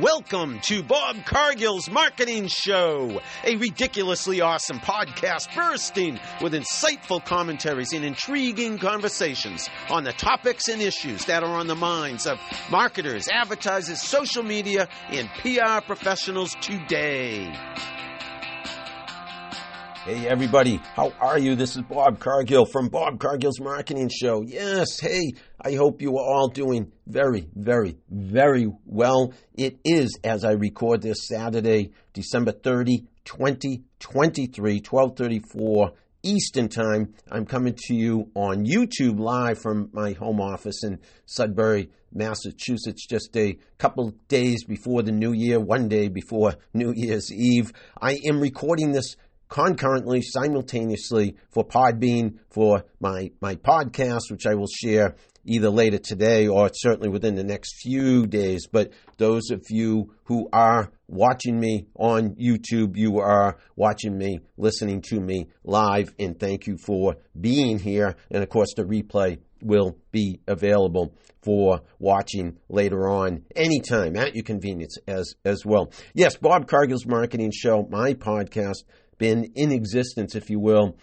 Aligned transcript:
Welcome 0.00 0.60
to 0.64 0.82
Bob 0.82 1.24
Cargill's 1.24 1.88
Marketing 1.88 2.48
Show, 2.48 3.22
a 3.44 3.56
ridiculously 3.56 4.42
awesome 4.42 4.78
podcast 4.78 5.54
bursting 5.56 6.20
with 6.42 6.52
insightful 6.52 7.24
commentaries 7.24 7.94
and 7.94 8.04
intriguing 8.04 8.76
conversations 8.76 9.70
on 9.88 10.04
the 10.04 10.12
topics 10.12 10.68
and 10.68 10.82
issues 10.82 11.24
that 11.24 11.42
are 11.42 11.54
on 11.54 11.66
the 11.66 11.74
minds 11.74 12.26
of 12.26 12.38
marketers, 12.70 13.26
advertisers, 13.28 14.02
social 14.02 14.42
media, 14.42 14.86
and 15.08 15.30
PR 15.40 15.80
professionals 15.86 16.54
today. 16.60 17.50
Hey, 20.06 20.28
everybody, 20.28 20.76
how 20.94 21.12
are 21.18 21.36
you? 21.36 21.56
This 21.56 21.74
is 21.74 21.82
Bob 21.82 22.20
Cargill 22.20 22.64
from 22.64 22.90
Bob 22.90 23.18
Cargill's 23.18 23.58
Marketing 23.58 24.08
Show. 24.08 24.42
Yes, 24.42 25.00
hey, 25.00 25.32
I 25.60 25.72
hope 25.72 26.00
you 26.00 26.16
are 26.16 26.24
all 26.24 26.46
doing 26.46 26.92
very, 27.08 27.48
very, 27.56 27.96
very 28.08 28.68
well. 28.84 29.34
It 29.54 29.80
is, 29.84 30.16
as 30.22 30.44
I 30.44 30.52
record 30.52 31.02
this 31.02 31.26
Saturday, 31.26 31.90
December 32.12 32.52
30, 32.52 33.08
2023, 33.24 34.74
1234 34.88 35.92
Eastern 36.22 36.68
Time. 36.68 37.14
I'm 37.30 37.46
coming 37.46 37.74
to 37.86 37.94
you 37.94 38.30
on 38.34 38.64
YouTube 38.64 39.18
live 39.18 39.60
from 39.60 39.90
my 39.92 40.12
home 40.12 40.40
office 40.40 40.82
in 40.84 40.98
Sudbury, 41.24 41.90
Massachusetts, 42.12 43.06
just 43.06 43.36
a 43.36 43.58
couple 43.78 44.12
days 44.28 44.64
before 44.64 45.02
the 45.02 45.12
new 45.12 45.32
year, 45.32 45.60
one 45.60 45.88
day 45.88 46.08
before 46.08 46.54
New 46.72 46.92
Year's 46.96 47.32
Eve. 47.32 47.72
I 48.00 48.18
am 48.26 48.40
recording 48.40 48.92
this 48.92 49.16
concurrently, 49.48 50.22
simultaneously 50.22 51.36
for 51.50 51.64
Podbean, 51.64 52.38
for 52.50 52.84
my, 53.00 53.30
my 53.40 53.56
podcast, 53.56 54.30
which 54.30 54.46
I 54.46 54.54
will 54.54 54.68
share 54.68 55.16
either 55.46 55.70
later 55.70 55.98
today 55.98 56.48
or 56.48 56.70
certainly 56.74 57.08
within 57.08 57.36
the 57.36 57.44
next 57.44 57.80
few 57.80 58.26
days. 58.26 58.66
But 58.66 58.92
those 59.16 59.50
of 59.50 59.64
you 59.70 60.12
who 60.24 60.48
are 60.52 60.90
watching 61.08 61.58
me 61.58 61.86
on 61.94 62.34
YouTube, 62.34 62.96
you 62.96 63.18
are 63.20 63.58
watching 63.76 64.18
me, 64.18 64.40
listening 64.56 65.02
to 65.02 65.20
me 65.20 65.48
live, 65.64 66.12
and 66.18 66.38
thank 66.38 66.66
you 66.66 66.76
for 66.76 67.16
being 67.40 67.78
here. 67.78 68.16
And 68.30 68.42
of 68.42 68.48
course, 68.48 68.74
the 68.74 68.82
replay 68.82 69.38
will 69.62 69.96
be 70.12 70.40
available 70.46 71.14
for 71.42 71.80
watching 71.98 72.58
later 72.68 73.08
on 73.08 73.44
anytime 73.54 74.16
at 74.16 74.34
your 74.34 74.42
convenience 74.42 74.98
as 75.06 75.34
as 75.44 75.64
well. 75.64 75.92
Yes, 76.12 76.36
Bob 76.36 76.66
Cargill's 76.66 77.06
marketing 77.06 77.52
show, 77.54 77.86
my 77.88 78.14
podcast 78.14 78.82
been 79.18 79.52
in 79.54 79.72
existence, 79.72 80.34
if 80.34 80.50
you 80.50 80.60
will, 80.60 80.98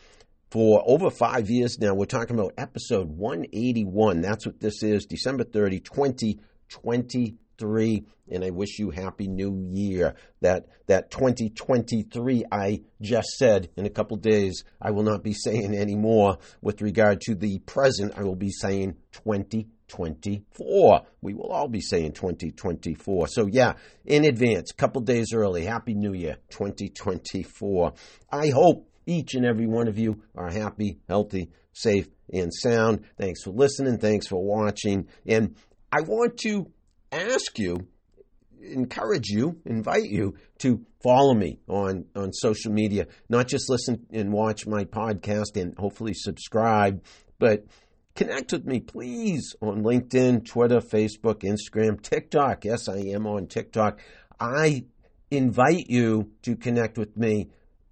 for 0.52 0.84
over 0.86 1.10
five 1.10 1.50
years 1.50 1.80
now. 1.80 1.96
We're 1.96 2.06
talking 2.06 2.38
about 2.38 2.54
episode 2.58 3.10
181. 3.10 4.22
That's 4.22 4.46
what 4.46 4.60
this 4.60 4.84
is, 4.84 5.06
December 5.06 5.44
30, 5.44 5.80
2023. 5.80 8.06
And 8.30 8.44
I 8.44 8.52
wish 8.52 8.78
you 8.78 8.92
happy 8.92 9.28
new 9.28 9.68
year. 9.72 10.14
That 10.42 10.68
that 10.88 11.10
2023 11.12 12.44
I 12.52 12.82
just 13.02 13.30
said 13.38 13.70
in 13.76 13.86
a 13.86 13.90
couple 13.90 14.18
days, 14.18 14.64
I 14.82 14.92
will 14.92 15.04
not 15.04 15.24
be 15.24 15.34
saying 15.34 15.76
anymore 15.76 16.38
with 16.62 16.82
regard 16.82 17.22
to 17.22 17.36
the 17.36 17.60
present. 17.60 18.14
I 18.16 18.24
will 18.24 18.36
be 18.36 18.52
saying 18.52 18.98
20 19.12 19.68
2024. 19.94 21.02
We 21.22 21.34
will 21.34 21.52
all 21.52 21.68
be 21.68 21.82
saying 21.82 22.14
2024. 22.14 23.28
So, 23.28 23.48
yeah, 23.48 23.74
in 24.06 24.26
advance, 24.26 24.72
a 24.72 24.76
couple 24.76 25.02
days 25.02 25.34
early, 25.34 25.66
Happy 25.66 25.94
New 25.94 26.14
Year 26.14 26.38
2024. 26.50 27.94
I 28.32 28.50
hope 28.50 28.90
each 29.06 29.36
and 29.36 29.46
every 29.46 29.68
one 29.68 29.88
of 29.88 30.00
you 30.00 30.24
are 30.36 30.50
happy, 30.50 31.00
healthy, 31.08 31.52
safe, 31.74 32.08
and 32.32 32.52
sound. 32.54 33.06
Thanks 33.18 33.44
for 33.44 33.52
listening. 33.52 34.00
Thanks 34.00 34.28
for 34.28 34.44
watching. 34.44 35.08
And 35.28 35.56
I 35.92 36.02
want 36.02 36.38
to 36.40 36.72
ask 37.12 37.60
you, 37.60 37.88
encourage 38.60 39.28
you, 39.30 39.60
invite 39.66 40.10
you 40.10 40.36
to 40.60 40.84
follow 41.04 41.36
me 41.36 41.60
on, 41.68 42.06
on 42.16 42.34
social 42.34 42.72
media. 42.72 43.08
Not 43.30 43.48
just 43.48 43.70
listen 43.70 44.08
and 44.12 44.32
watch 44.32 44.66
my 44.66 44.86
podcast 44.86 45.56
and 45.62 45.78
hopefully 45.78 46.14
subscribe, 46.16 47.04
but 47.38 47.66
Connect 48.16 48.52
with 48.52 48.66
me, 48.66 48.80
please, 48.80 49.56
on 49.60 49.82
LinkedIn, 49.82 50.46
Twitter, 50.46 50.80
Facebook, 50.80 51.42
Instagram, 51.42 52.00
TikTok. 52.00 52.64
Yes, 52.64 52.88
I 52.88 52.98
am 52.98 53.26
on 53.26 53.48
TikTok. 53.48 54.00
I 54.40 54.86
invite 55.32 55.90
you 55.90 56.30
to 56.44 56.56
connect 56.56 57.00
with 57.00 57.18
me, 57.18 57.50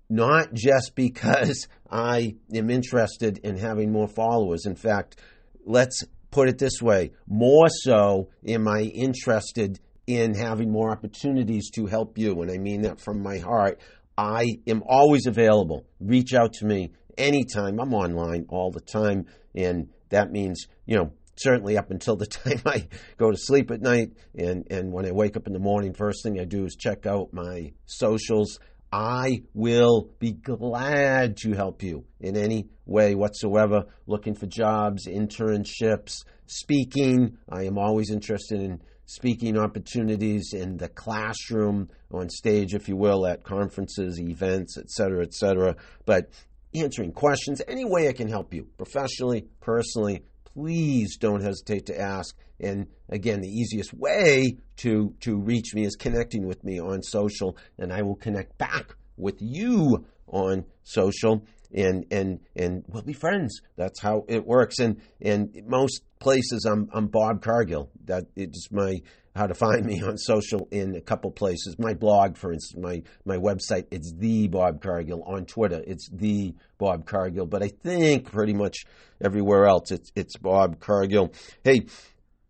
not 0.09 0.53
just 0.53 0.93
because 0.95 1.67
I 1.89 2.35
am 2.53 2.69
interested 2.69 3.39
in 3.39 3.57
having 3.57 3.91
more 3.91 4.07
followers. 4.07 4.65
In 4.67 4.75
fact, 4.75 5.19
let's 5.65 6.03
put 6.29 6.47
it 6.47 6.59
this 6.59 6.81
way 6.81 7.11
more 7.27 7.67
so 7.69 8.29
am 8.47 8.67
I 8.67 8.81
interested 8.81 9.79
in 10.07 10.33
having 10.33 10.71
more 10.71 10.91
opportunities 10.91 11.69
to 11.71 11.85
help 11.85 12.17
you. 12.17 12.41
And 12.41 12.51
I 12.51 12.57
mean 12.57 12.81
that 12.83 12.99
from 12.99 13.21
my 13.21 13.39
heart. 13.39 13.79
I 14.17 14.59
am 14.67 14.83
always 14.85 15.25
available. 15.25 15.85
Reach 15.99 16.33
out 16.33 16.53
to 16.53 16.65
me 16.65 16.91
anytime. 17.17 17.79
I'm 17.79 17.93
online 17.93 18.45
all 18.49 18.71
the 18.71 18.81
time. 18.81 19.25
And 19.55 19.89
that 20.11 20.31
means, 20.31 20.67
you 20.85 20.95
know, 20.95 21.11
certainly 21.35 21.77
up 21.77 21.91
until 21.91 22.15
the 22.15 22.25
time 22.27 22.61
I 22.65 22.87
go 23.17 23.31
to 23.31 23.37
sleep 23.37 23.71
at 23.71 23.81
night 23.81 24.11
and, 24.37 24.65
and 24.69 24.91
when 24.91 25.05
I 25.05 25.11
wake 25.11 25.35
up 25.35 25.47
in 25.47 25.53
the 25.53 25.59
morning, 25.59 25.93
first 25.93 26.23
thing 26.23 26.39
I 26.39 26.45
do 26.45 26.65
is 26.65 26.75
check 26.75 27.05
out 27.05 27.33
my 27.33 27.73
socials. 27.85 28.59
I 28.93 29.43
will 29.53 30.09
be 30.19 30.33
glad 30.33 31.37
to 31.37 31.53
help 31.53 31.81
you 31.81 32.05
in 32.19 32.35
any 32.35 32.67
way 32.85 33.15
whatsoever. 33.15 33.85
Looking 34.05 34.35
for 34.35 34.47
jobs, 34.47 35.07
internships, 35.07 36.25
speaking. 36.45 37.37
I 37.49 37.63
am 37.63 37.77
always 37.77 38.11
interested 38.11 38.61
in 38.61 38.81
speaking 39.05 39.57
opportunities 39.57 40.53
in 40.53 40.77
the 40.77 40.89
classroom, 40.89 41.89
on 42.11 42.29
stage, 42.29 42.73
if 42.73 42.89
you 42.89 42.97
will, 42.97 43.25
at 43.25 43.43
conferences, 43.43 44.19
events, 44.19 44.77
etc., 44.77 45.23
etc. 45.23 45.75
But 46.05 46.29
answering 46.73 47.11
questions, 47.11 47.61
any 47.67 47.85
way 47.85 48.07
I 48.07 48.13
can 48.13 48.27
help 48.27 48.53
you, 48.53 48.67
professionally, 48.77 49.47
personally, 49.59 50.23
please 50.43 51.17
don't 51.17 51.41
hesitate 51.41 51.85
to 51.87 51.99
ask. 51.99 52.35
And 52.59 52.87
again, 53.09 53.41
the 53.41 53.49
easiest 53.49 53.93
way 53.93 54.57
to, 54.77 55.15
to 55.21 55.39
reach 55.39 55.73
me 55.73 55.85
is 55.85 55.95
connecting 55.95 56.45
with 56.47 56.63
me 56.63 56.79
on 56.79 57.01
social, 57.01 57.57
and 57.77 57.91
I 57.91 58.01
will 58.01 58.15
connect 58.15 58.57
back 58.57 58.95
with 59.17 59.37
you 59.39 60.05
on 60.27 60.65
social 60.83 61.45
and 61.73 62.05
and 62.11 62.39
and 62.55 62.83
we'll 62.87 63.03
be 63.03 63.13
friends. 63.13 63.61
That's 63.77 63.99
how 64.01 64.25
it 64.27 64.45
works. 64.45 64.79
And 64.79 65.01
and 65.21 65.55
most 65.65 66.03
places 66.19 66.65
I'm 66.65 66.89
I'm 66.93 67.07
Bob 67.07 67.41
Cargill. 67.41 67.89
That 68.05 68.25
it's 68.35 68.71
my 68.71 69.01
how 69.35 69.47
to 69.47 69.53
find 69.53 69.85
me 69.87 70.01
on 70.01 70.17
social 70.17 70.67
in 70.71 70.95
a 70.95 71.01
couple 71.01 71.31
places. 71.31 71.77
My 71.79 71.93
blog, 71.93 72.37
for 72.37 72.51
instance, 72.51 72.81
my 72.81 73.03
my 73.25 73.37
website, 73.37 73.85
it's 73.91 74.13
the 74.13 74.47
Bob 74.47 74.81
Cargill. 74.81 75.23
On 75.23 75.45
Twitter, 75.45 75.83
it's 75.85 76.09
the 76.11 76.53
Bob 76.77 77.05
Cargill. 77.05 77.45
But 77.45 77.63
I 77.63 77.69
think 77.69 78.31
pretty 78.31 78.53
much 78.53 78.85
everywhere 79.23 79.65
else, 79.65 79.91
it's 79.91 80.11
it's 80.15 80.37
Bob 80.37 80.79
Cargill. 80.79 81.33
Hey, 81.63 81.87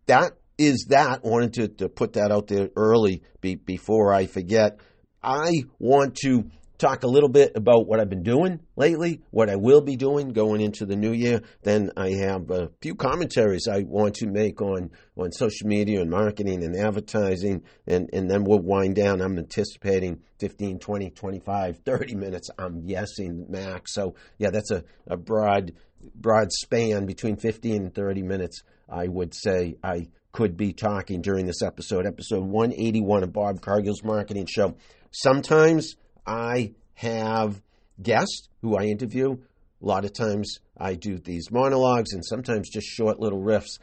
that 0.06 0.32
is 0.58 0.86
that. 0.90 1.24
Wanted 1.24 1.54
to, 1.54 1.68
to 1.68 1.88
put 1.88 2.14
that 2.14 2.30
out 2.30 2.48
there 2.48 2.68
early 2.76 3.22
be, 3.40 3.54
before 3.56 4.12
I 4.12 4.26
forget. 4.26 4.78
I 5.22 5.64
want 5.78 6.16
to 6.24 6.50
talk 6.82 7.04
a 7.04 7.08
little 7.08 7.28
bit 7.28 7.52
about 7.54 7.86
what 7.86 8.00
I've 8.00 8.08
been 8.08 8.24
doing 8.24 8.58
lately, 8.76 9.22
what 9.30 9.48
I 9.48 9.54
will 9.54 9.80
be 9.80 9.94
doing 9.94 10.32
going 10.32 10.60
into 10.60 10.84
the 10.84 10.96
new 10.96 11.12
year. 11.12 11.40
Then 11.62 11.92
I 11.96 12.10
have 12.10 12.50
a 12.50 12.70
few 12.80 12.96
commentaries 12.96 13.68
I 13.68 13.82
want 13.82 14.16
to 14.16 14.26
make 14.26 14.60
on, 14.60 14.90
on 15.16 15.30
social 15.30 15.68
media 15.68 16.00
and 16.00 16.10
marketing 16.10 16.64
and 16.64 16.76
advertising, 16.76 17.62
and, 17.86 18.10
and 18.12 18.28
then 18.28 18.42
we'll 18.42 18.58
wind 18.58 18.96
down. 18.96 19.22
I'm 19.22 19.38
anticipating 19.38 20.22
15, 20.40 20.80
20, 20.80 21.10
25, 21.10 21.78
30 21.84 22.14
minutes. 22.16 22.50
I'm 22.58 22.84
guessing 22.84 23.46
max. 23.48 23.94
So, 23.94 24.16
yeah, 24.38 24.50
that's 24.50 24.72
a, 24.72 24.82
a 25.06 25.16
broad, 25.16 25.72
broad 26.16 26.50
span 26.50 27.06
between 27.06 27.36
15 27.36 27.76
and 27.76 27.94
30 27.94 28.22
minutes, 28.22 28.62
I 28.88 29.06
would 29.06 29.34
say. 29.34 29.76
I 29.84 30.08
could 30.32 30.56
be 30.56 30.72
talking 30.72 31.22
during 31.22 31.46
this 31.46 31.62
episode, 31.62 32.06
episode 32.06 32.42
181 32.42 33.22
of 33.22 33.32
Bob 33.32 33.60
Cargill's 33.60 34.02
Marketing 34.02 34.46
Show. 34.50 34.74
Sometimes 35.12 35.94
I 36.26 36.74
have 36.94 37.60
guests 38.00 38.48
who 38.60 38.76
I 38.76 38.84
interview. 38.84 39.32
A 39.32 39.86
lot 39.86 40.04
of 40.04 40.12
times 40.12 40.58
I 40.78 40.94
do 40.94 41.18
these 41.18 41.50
monologues 41.50 42.12
and 42.12 42.24
sometimes 42.24 42.70
just 42.70 42.86
short 42.86 43.18
little 43.18 43.40
riffs, 43.40 43.78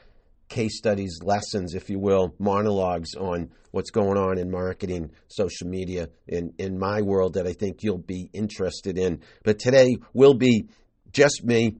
case 0.48 0.78
studies, 0.78 1.20
lessons, 1.22 1.74
if 1.76 1.90
you 1.90 2.00
will, 2.00 2.34
monologues 2.40 3.16
on 3.16 3.52
what's 3.72 3.92
going 3.92 4.18
on 4.18 4.38
in 4.38 4.50
marketing, 4.50 5.12
social 5.28 5.68
media, 5.68 6.10
in, 6.28 6.54
in 6.58 6.80
my 6.80 7.02
world 7.02 7.34
that 7.34 7.46
I 7.46 7.54
think 7.54 7.84
you'll 7.84 7.98
be 7.98 8.30
interested 8.34 8.98
in. 8.98 9.22
But 9.44 9.60
today 9.60 9.98
will 10.14 10.34
be 10.34 10.70
just 11.12 11.44
me, 11.44 11.76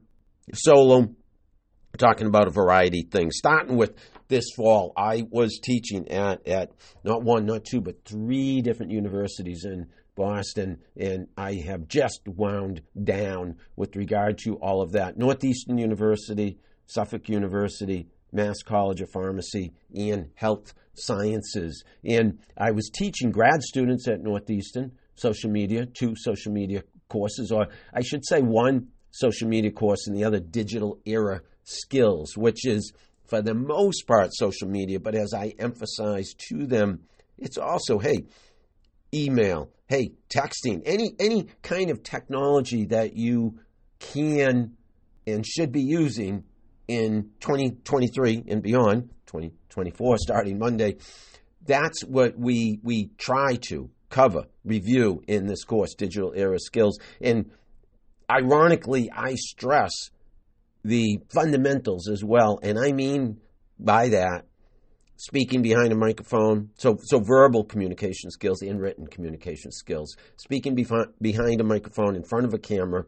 solo, 0.54 1.14
talking 1.98 2.26
about 2.26 2.46
a 2.46 2.50
variety 2.50 3.04
of 3.04 3.10
things, 3.10 3.36
starting 3.36 3.76
with 3.76 3.94
this 4.28 4.44
fall. 4.56 4.92
I 4.96 5.24
was 5.28 5.58
teaching 5.62 6.08
at, 6.08 6.46
at 6.46 6.70
not 7.02 7.22
one, 7.22 7.46
not 7.46 7.64
two, 7.64 7.80
but 7.80 8.04
three 8.04 8.62
different 8.62 8.92
universities 8.92 9.64
in 9.64 9.88
Boston, 10.20 10.76
and 10.98 11.28
I 11.38 11.54
have 11.66 11.88
just 11.88 12.20
wound 12.26 12.82
down 13.02 13.56
with 13.74 13.96
regard 13.96 14.36
to 14.44 14.56
all 14.56 14.82
of 14.82 14.92
that. 14.92 15.16
Northeastern 15.16 15.78
University, 15.78 16.58
Suffolk 16.84 17.30
University, 17.30 18.06
Mass 18.30 18.62
College 18.62 19.00
of 19.00 19.08
Pharmacy 19.10 19.72
and 19.96 20.28
Health 20.34 20.74
Sciences. 20.92 21.82
And 22.04 22.38
I 22.54 22.70
was 22.72 22.90
teaching 22.90 23.30
grad 23.30 23.62
students 23.62 24.06
at 24.08 24.20
Northeastern 24.20 24.92
social 25.14 25.48
media, 25.50 25.86
two 25.86 26.12
social 26.16 26.52
media 26.52 26.82
courses, 27.08 27.50
or 27.50 27.68
I 27.94 28.02
should 28.02 28.26
say 28.26 28.42
one 28.42 28.88
social 29.12 29.48
media 29.48 29.70
course 29.70 30.06
and 30.06 30.14
the 30.14 30.24
other 30.24 30.38
digital 30.38 30.98
era 31.06 31.40
skills, 31.64 32.36
which 32.36 32.66
is 32.66 32.92
for 33.26 33.40
the 33.40 33.54
most 33.54 34.02
part 34.06 34.34
social 34.34 34.68
media. 34.68 35.00
But 35.00 35.14
as 35.14 35.32
I 35.32 35.54
emphasize 35.58 36.34
to 36.50 36.66
them, 36.66 37.04
it's 37.38 37.56
also, 37.56 37.98
hey, 37.98 38.26
email, 39.14 39.70
hey, 39.86 40.12
texting, 40.28 40.82
any 40.84 41.14
any 41.18 41.48
kind 41.62 41.90
of 41.90 42.02
technology 42.02 42.86
that 42.86 43.16
you 43.16 43.58
can 43.98 44.76
and 45.26 45.46
should 45.46 45.72
be 45.72 45.82
using 45.82 46.44
in 46.88 47.30
2023 47.40 48.44
and 48.48 48.62
beyond, 48.62 49.10
2024 49.26 50.18
starting 50.18 50.58
Monday. 50.58 50.96
That's 51.66 52.02
what 52.02 52.38
we 52.38 52.80
we 52.82 53.10
try 53.18 53.56
to 53.68 53.90
cover, 54.08 54.46
review 54.64 55.22
in 55.28 55.46
this 55.46 55.64
course, 55.64 55.94
Digital 55.94 56.32
Era 56.34 56.58
Skills. 56.58 56.98
And 57.20 57.50
ironically, 58.28 59.10
I 59.14 59.34
stress 59.36 60.10
the 60.84 61.20
fundamentals 61.32 62.08
as 62.08 62.24
well. 62.24 62.58
And 62.62 62.78
I 62.78 62.92
mean 62.92 63.40
by 63.78 64.08
that 64.08 64.46
speaking 65.20 65.60
behind 65.60 65.92
a 65.92 65.94
microphone, 65.94 66.70
so 66.78 66.96
so 67.02 67.20
verbal 67.20 67.62
communication 67.62 68.30
skills 68.30 68.62
and 68.62 68.80
written 68.80 69.06
communication 69.06 69.70
skills. 69.70 70.16
Speaking 70.36 70.74
behind 70.74 71.60
a 71.60 71.64
microphone 71.64 72.16
in 72.16 72.24
front 72.24 72.46
of 72.46 72.54
a 72.54 72.58
camera. 72.58 73.04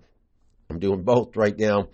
I'm 0.68 0.78
doing 0.78 1.02
both 1.02 1.36
right 1.36 1.58
now. 1.58 1.88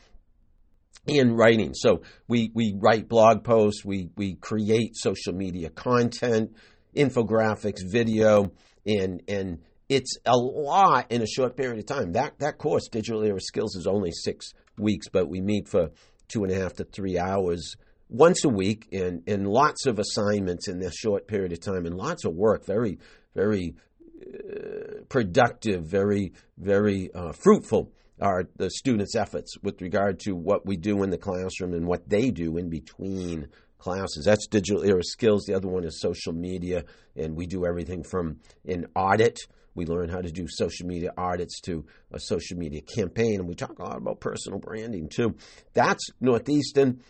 In 1.06 1.36
writing, 1.36 1.72
so 1.72 2.02
we 2.26 2.50
we 2.52 2.74
write 2.76 3.08
blog 3.08 3.44
posts, 3.44 3.84
we 3.84 4.10
we 4.16 4.34
create 4.34 4.96
social 4.96 5.32
media 5.32 5.70
content, 5.70 6.50
infographics, 6.94 7.80
video, 7.86 8.50
and 8.84 9.22
and 9.28 9.60
it's 9.88 10.18
a 10.26 10.36
lot 10.36 11.10
in 11.10 11.22
a 11.22 11.26
short 11.26 11.56
period 11.56 11.78
of 11.78 11.86
time. 11.86 12.12
That 12.12 12.38
that 12.40 12.58
course, 12.58 12.88
Digital 12.88 13.22
Era 13.22 13.40
Skills, 13.40 13.76
is 13.76 13.86
only 13.86 14.10
six 14.10 14.52
weeks, 14.76 15.08
but 15.08 15.28
we 15.28 15.40
meet 15.40 15.68
for 15.68 15.90
two 16.26 16.42
and 16.42 16.52
a 16.52 16.56
half 16.56 16.74
to 16.74 16.84
three 16.84 17.18
hours 17.18 17.76
once 18.08 18.44
a 18.44 18.48
week 18.48 18.88
and, 18.92 19.22
and 19.26 19.46
lots 19.46 19.86
of 19.86 19.98
assignments 19.98 20.68
in 20.68 20.78
this 20.78 20.94
short 20.94 21.26
period 21.26 21.52
of 21.52 21.60
time 21.60 21.86
and 21.86 21.94
lots 21.94 22.24
of 22.24 22.34
work, 22.34 22.64
very, 22.64 22.98
very 23.34 23.74
uh, 24.22 25.02
productive, 25.08 25.84
very, 25.84 26.32
very 26.56 27.10
uh, 27.14 27.32
fruitful 27.32 27.92
are 28.20 28.44
the 28.56 28.70
students' 28.70 29.14
efforts 29.14 29.56
with 29.62 29.80
regard 29.80 30.18
to 30.20 30.32
what 30.32 30.66
we 30.66 30.76
do 30.76 31.02
in 31.02 31.10
the 31.10 31.18
classroom 31.18 31.72
and 31.72 31.86
what 31.86 32.08
they 32.08 32.30
do 32.30 32.56
in 32.56 32.68
between 32.68 33.48
classes. 33.78 34.24
That's 34.24 34.46
digital 34.48 34.84
era 34.84 35.02
skills. 35.04 35.44
The 35.44 35.54
other 35.54 35.68
one 35.68 35.84
is 35.84 36.00
social 36.00 36.32
media, 36.32 36.84
and 37.16 37.36
we 37.36 37.46
do 37.46 37.64
everything 37.64 38.02
from 38.02 38.38
an 38.66 38.86
audit. 38.96 39.38
We 39.74 39.86
learn 39.86 40.08
how 40.08 40.20
to 40.20 40.30
do 40.30 40.46
social 40.48 40.88
media 40.88 41.12
audits 41.16 41.60
to 41.62 41.86
a 42.12 42.18
social 42.18 42.58
media 42.58 42.80
campaign, 42.80 43.36
and 43.38 43.48
we 43.48 43.54
talk 43.54 43.78
a 43.78 43.84
lot 43.84 43.96
about 43.96 44.18
personal 44.18 44.58
branding 44.58 45.08
too. 45.08 45.36
That's 45.74 46.04
Northeastern. 46.20 47.00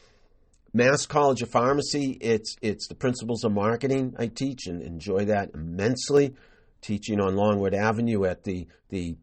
Mass 0.73 1.07
College 1.07 1.41
of 1.41 1.51
Pharmacy, 1.51 2.19
it's 2.21 2.57
it's 2.61 2.89
the 2.89 2.95
principles 2.95 3.43
of 3.43 3.53
marketing 3.53 4.15
I 4.19 4.27
teach 4.27 4.67
and 4.67 4.83
enjoy 4.83 5.25
that 5.27 5.51
immensely. 5.55 6.35
Teaching 6.81 7.21
on 7.21 7.35
Longwood 7.35 7.75
Avenue 7.75 8.25
at 8.25 8.45
the 8.45 8.69
the 8.91 9.17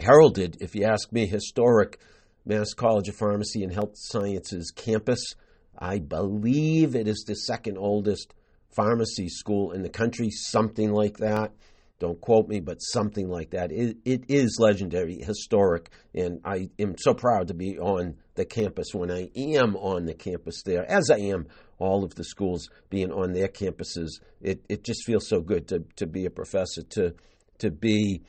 heralded, 0.00 0.58
if 0.60 0.74
you 0.74 0.84
ask 0.84 1.12
me, 1.12 1.26
historic 1.26 1.98
Mass 2.44 2.72
College 2.74 3.08
of 3.08 3.16
Pharmacy 3.16 3.64
and 3.64 3.72
Health 3.72 3.94
Sciences 3.94 4.72
campus. 4.74 5.34
I 5.76 5.98
believe 5.98 6.94
it 6.94 7.08
is 7.08 7.24
the 7.26 7.34
second 7.34 7.76
oldest 7.76 8.32
pharmacy 8.74 9.28
school 9.28 9.72
in 9.72 9.82
the 9.82 9.90
country, 9.90 10.30
something 10.30 10.92
like 10.92 11.18
that. 11.18 11.52
Don't 11.98 12.20
quote 12.20 12.46
me, 12.46 12.60
but 12.60 12.78
something 12.78 13.28
like 13.28 13.50
that. 13.50 13.72
It, 13.72 13.96
it 14.04 14.24
is 14.28 14.58
legendary, 14.60 15.18
historic, 15.22 15.90
and 16.14 16.40
I 16.44 16.68
am 16.78 16.94
so 16.98 17.14
proud 17.14 17.48
to 17.48 17.54
be 17.54 17.78
on 17.78 18.16
the 18.34 18.44
campus 18.44 18.88
when 18.92 19.10
I 19.10 19.30
am 19.34 19.76
on 19.76 20.04
the 20.04 20.12
campus 20.12 20.62
there, 20.62 20.84
as 20.90 21.10
I 21.10 21.18
am 21.18 21.46
all 21.78 22.04
of 22.04 22.14
the 22.14 22.24
schools 22.24 22.68
being 22.90 23.10
on 23.10 23.32
their 23.32 23.48
campuses. 23.48 24.20
It, 24.42 24.62
it 24.68 24.84
just 24.84 25.04
feels 25.06 25.26
so 25.26 25.40
good 25.40 25.68
to, 25.68 25.84
to 25.96 26.06
be 26.06 26.26
a 26.26 26.30
professor, 26.30 26.82
to, 26.90 27.14
to 27.58 27.70
be 27.70 28.22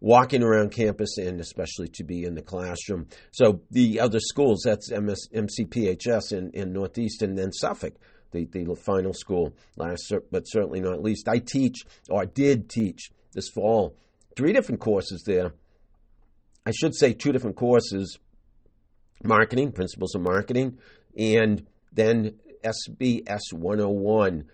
walking 0.00 0.42
around 0.42 0.70
campus 0.70 1.18
and 1.18 1.40
especially 1.40 1.88
to 1.88 2.04
be 2.04 2.24
in 2.24 2.34
the 2.34 2.42
classroom. 2.42 3.06
So 3.32 3.62
the 3.70 4.00
other 4.00 4.20
schools, 4.20 4.62
that's 4.64 4.90
MS, 4.90 5.28
MCPHS 5.34 6.32
in, 6.32 6.50
in 6.52 6.72
Northeast 6.72 7.22
and 7.22 7.36
then 7.36 7.52
Suffolk 7.52 7.94
the, 8.34 8.44
the 8.44 8.76
final 8.76 9.12
school 9.14 9.54
last, 9.76 10.12
but 10.30 10.44
certainly 10.44 10.80
not 10.80 11.02
least. 11.02 11.28
I 11.28 11.38
teach, 11.38 11.84
or 12.10 12.26
did 12.26 12.68
teach 12.68 13.10
this 13.32 13.48
fall, 13.48 13.96
three 14.36 14.52
different 14.52 14.80
courses 14.80 15.22
there. 15.24 15.52
I 16.66 16.72
should 16.72 16.94
say 16.94 17.12
two 17.12 17.32
different 17.32 17.56
courses 17.56 18.18
marketing, 19.22 19.72
principles 19.72 20.14
of 20.14 20.20
marketing, 20.20 20.78
and 21.16 21.66
then 21.92 22.34
SBS 22.64 23.52
101, 23.52 24.44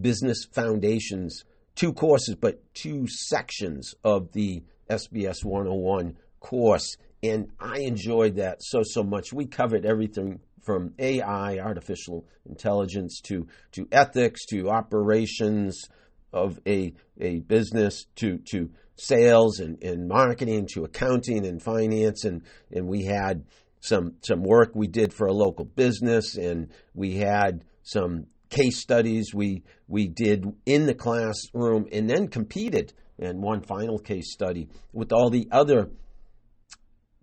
business 0.00 0.44
foundations. 0.52 1.44
Two 1.74 1.92
courses, 1.92 2.36
but 2.36 2.62
two 2.74 3.06
sections 3.06 3.94
of 4.02 4.32
the 4.32 4.62
SBS 4.88 5.44
101 5.44 6.16
course. 6.40 6.96
And 7.22 7.50
I 7.60 7.80
enjoyed 7.80 8.36
that 8.36 8.62
so, 8.62 8.82
so 8.82 9.02
much. 9.02 9.32
We 9.32 9.46
covered 9.46 9.84
everything 9.84 10.40
from 10.66 10.92
AI, 10.98 11.58
artificial 11.58 12.26
intelligence, 12.44 13.20
to, 13.20 13.46
to 13.72 13.86
ethics, 13.92 14.44
to 14.46 14.68
operations 14.68 15.88
of 16.32 16.58
a, 16.66 16.92
a 17.20 17.38
business, 17.40 18.06
to, 18.16 18.38
to 18.50 18.68
sales 18.96 19.60
and, 19.60 19.82
and 19.82 20.08
marketing, 20.08 20.66
to 20.74 20.84
accounting 20.84 21.46
and 21.46 21.62
finance. 21.62 22.24
And, 22.24 22.42
and 22.72 22.88
we 22.88 23.04
had 23.04 23.44
some, 23.80 24.16
some 24.22 24.42
work 24.42 24.72
we 24.74 24.88
did 24.88 25.14
for 25.14 25.28
a 25.28 25.32
local 25.32 25.64
business, 25.64 26.36
and 26.36 26.68
we 26.94 27.14
had 27.14 27.64
some 27.84 28.26
case 28.50 28.80
studies 28.80 29.32
we, 29.32 29.62
we 29.86 30.08
did 30.08 30.44
in 30.66 30.86
the 30.86 30.94
classroom, 30.94 31.86
and 31.92 32.10
then 32.10 32.26
competed 32.26 32.92
in 33.18 33.40
one 33.40 33.62
final 33.62 33.98
case 33.98 34.32
study 34.32 34.68
with 34.92 35.12
all 35.12 35.30
the 35.30 35.48
other 35.52 35.90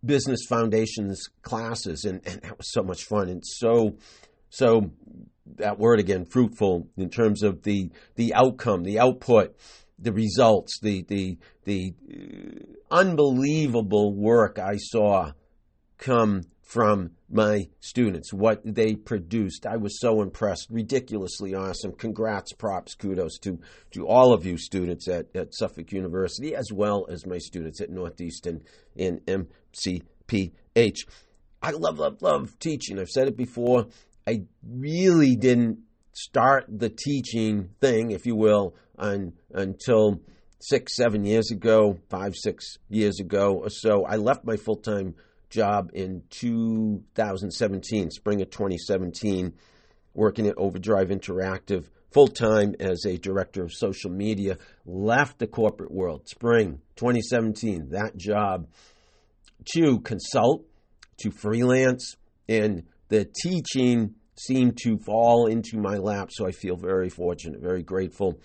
business 0.06 0.46
foundations 0.48 1.30
classes, 1.42 2.06
and, 2.06 2.22
and 2.26 2.42
that 2.42 2.58
was 2.58 2.72
so 2.72 2.84
much 2.84 3.04
fun 3.06 3.30
and 3.30 3.44
so 3.46 3.96
so 4.50 4.92
that 5.58 5.80
word 5.80 6.00
again 6.00 6.26
fruitful 6.26 6.88
in 6.98 7.10
terms 7.10 7.44
of 7.44 7.64
the 7.64 7.90
the 8.16 8.34
outcome, 8.34 8.84
the 8.84 9.00
output, 9.00 9.56
the 10.00 10.14
results, 10.14 10.80
the 10.82 11.04
the 11.04 11.38
the 11.64 11.94
uh, 12.12 12.96
unbelievable 12.96 14.14
work 14.14 14.60
I 14.60 14.78
saw 14.78 15.32
come 15.98 16.44
from 16.64 17.12
my 17.30 17.68
students, 17.82 18.34
what 18.34 18.62
they 18.64 18.96
produced. 18.96 19.66
I 19.66 19.78
was 19.78 20.00
so 20.00 20.22
impressed, 20.22 20.68
ridiculously 20.72 21.54
awesome. 21.54 21.92
Congrats, 21.92 22.54
props, 22.54 22.96
kudos 22.96 23.38
to, 23.40 23.60
to 23.92 24.08
all 24.08 24.34
of 24.34 24.46
you 24.46 24.58
students 24.58 25.08
at, 25.08 25.28
at 25.36 25.54
Suffolk 25.54 25.92
University, 25.92 26.56
as 26.56 26.72
well 26.74 27.06
as 27.10 27.26
my 27.26 27.38
students 27.38 27.82
at 27.82 27.90
Northeastern 27.90 28.64
and 28.98 29.20
MCPH. 29.26 30.98
I 31.62 31.72
love, 31.72 32.00
love, 32.00 32.22
love 32.22 32.58
teaching. 32.60 32.98
I've 32.98 33.10
said 33.10 33.28
it 33.28 33.38
before. 33.38 33.88
I 34.26 34.44
really 34.66 35.36
didn't 35.36 35.80
start 36.14 36.66
the 36.70 36.90
teaching 36.90 37.72
thing, 37.82 38.12
if 38.12 38.26
you 38.26 38.36
will, 38.36 38.76
on, 38.98 39.34
until 39.52 40.22
six, 40.62 40.96
seven 40.96 41.26
years 41.26 41.52
ago, 41.52 42.00
five, 42.10 42.36
six 42.36 42.78
years 42.90 43.20
ago 43.20 43.56
or 43.56 43.70
so. 43.70 44.06
I 44.06 44.16
left 44.16 44.46
my 44.46 44.56
full 44.56 44.78
time 44.78 45.16
job 45.54 45.92
in 45.94 46.24
2017, 46.30 48.12
spring 48.12 48.42
of 48.42 48.50
2017, 48.50 49.54
working 50.14 50.48
at 50.48 50.58
Overdrive 50.58 51.10
Interactive 51.10 51.86
full 52.14 52.28
time 52.28 52.76
as 52.80 53.06
a 53.06 53.18
director 53.18 53.64
of 53.64 53.74
social 53.74 54.12
media. 54.12 54.58
Left 54.86 55.40
the 55.40 55.48
corporate 55.48 55.92
world, 55.92 56.28
spring 56.30 56.80
2017, 56.96 57.90
that 57.90 58.16
job 58.16 58.68
to 59.74 60.00
consult, 60.02 60.66
to 61.22 61.32
freelance, 61.32 62.16
and 62.48 62.84
the 63.10 63.28
teaching 63.42 64.16
seemed 64.36 64.78
to 64.84 64.98
fall 64.98 65.48
into 65.48 65.78
my 65.78 65.98
lap. 65.98 66.30
So 66.32 66.48
I 66.48 66.52
feel 66.52 66.76
very 66.76 67.10
fortunate, 67.10 67.62
very 67.62 67.84
grateful. 67.84 68.40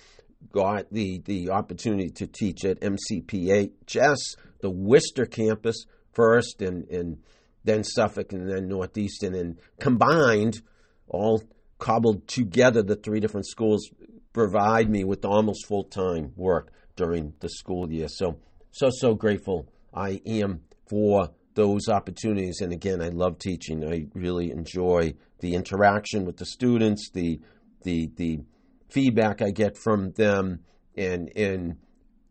Got 0.52 0.92
the, 0.92 1.20
the 1.24 1.50
opportunity 1.50 2.10
to 2.10 2.26
teach 2.26 2.64
at 2.64 2.80
MCPHS, 2.80 4.18
the 4.60 4.70
Worcester 4.70 5.26
campus, 5.26 5.84
first, 6.18 6.60
and, 6.60 6.88
and 6.90 7.18
then 7.64 7.84
Suffolk, 7.84 8.32
and 8.32 8.50
then 8.50 8.66
Northeastern, 8.66 9.34
and 9.34 9.58
combined, 9.80 10.60
all 11.06 11.42
cobbled 11.78 12.26
together, 12.26 12.82
the 12.82 12.96
three 12.96 13.20
different 13.20 13.46
schools 13.46 13.88
provide 14.32 14.90
me 14.90 15.04
with 15.04 15.24
almost 15.24 15.66
full 15.66 15.84
time 15.84 16.32
work 16.36 16.72
during 16.96 17.34
the 17.38 17.48
school 17.48 17.90
year. 17.90 18.08
So, 18.08 18.38
so, 18.72 18.90
so 18.90 19.14
grateful 19.14 19.68
I 19.94 20.20
am 20.26 20.62
for 20.88 21.30
those 21.54 21.88
opportunities. 21.88 22.60
And 22.60 22.72
again, 22.72 23.00
I 23.00 23.08
love 23.08 23.38
teaching. 23.38 23.84
I 23.84 24.06
really 24.14 24.50
enjoy 24.50 25.14
the 25.38 25.54
interaction 25.54 26.24
with 26.24 26.36
the 26.36 26.46
students, 26.46 27.10
the 27.12 27.40
the 27.82 28.10
the 28.16 28.40
feedback 28.88 29.40
I 29.40 29.50
get 29.50 29.78
from 29.78 30.10
them, 30.12 30.60
and 30.96 31.30
and 31.36 31.76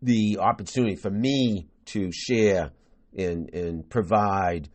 the 0.01 0.39
opportunity 0.39 0.96
for 0.96 1.10
me 1.10 1.67
to 1.86 2.12
share 2.12 2.72
and 3.15 3.53
and 3.53 3.89
provide 3.89 4.69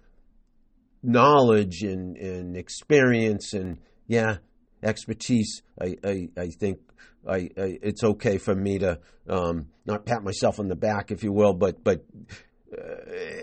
knowledge 1.02 1.82
and, 1.82 2.16
and 2.16 2.56
experience 2.56 3.52
and 3.52 3.78
yeah 4.06 4.36
expertise. 4.82 5.62
I, 5.80 5.96
I, 6.04 6.28
I 6.36 6.48
think 6.48 6.78
I, 7.28 7.36
I, 7.56 7.78
it's 7.82 8.02
okay 8.02 8.38
for 8.38 8.54
me 8.54 8.78
to 8.78 8.98
um, 9.28 9.68
not 9.86 10.06
pat 10.06 10.22
myself 10.22 10.58
on 10.58 10.68
the 10.68 10.76
back 10.76 11.10
if 11.10 11.22
you 11.22 11.32
will 11.32 11.54
but 11.54 11.82
but 11.84 12.04
uh, 12.76 12.94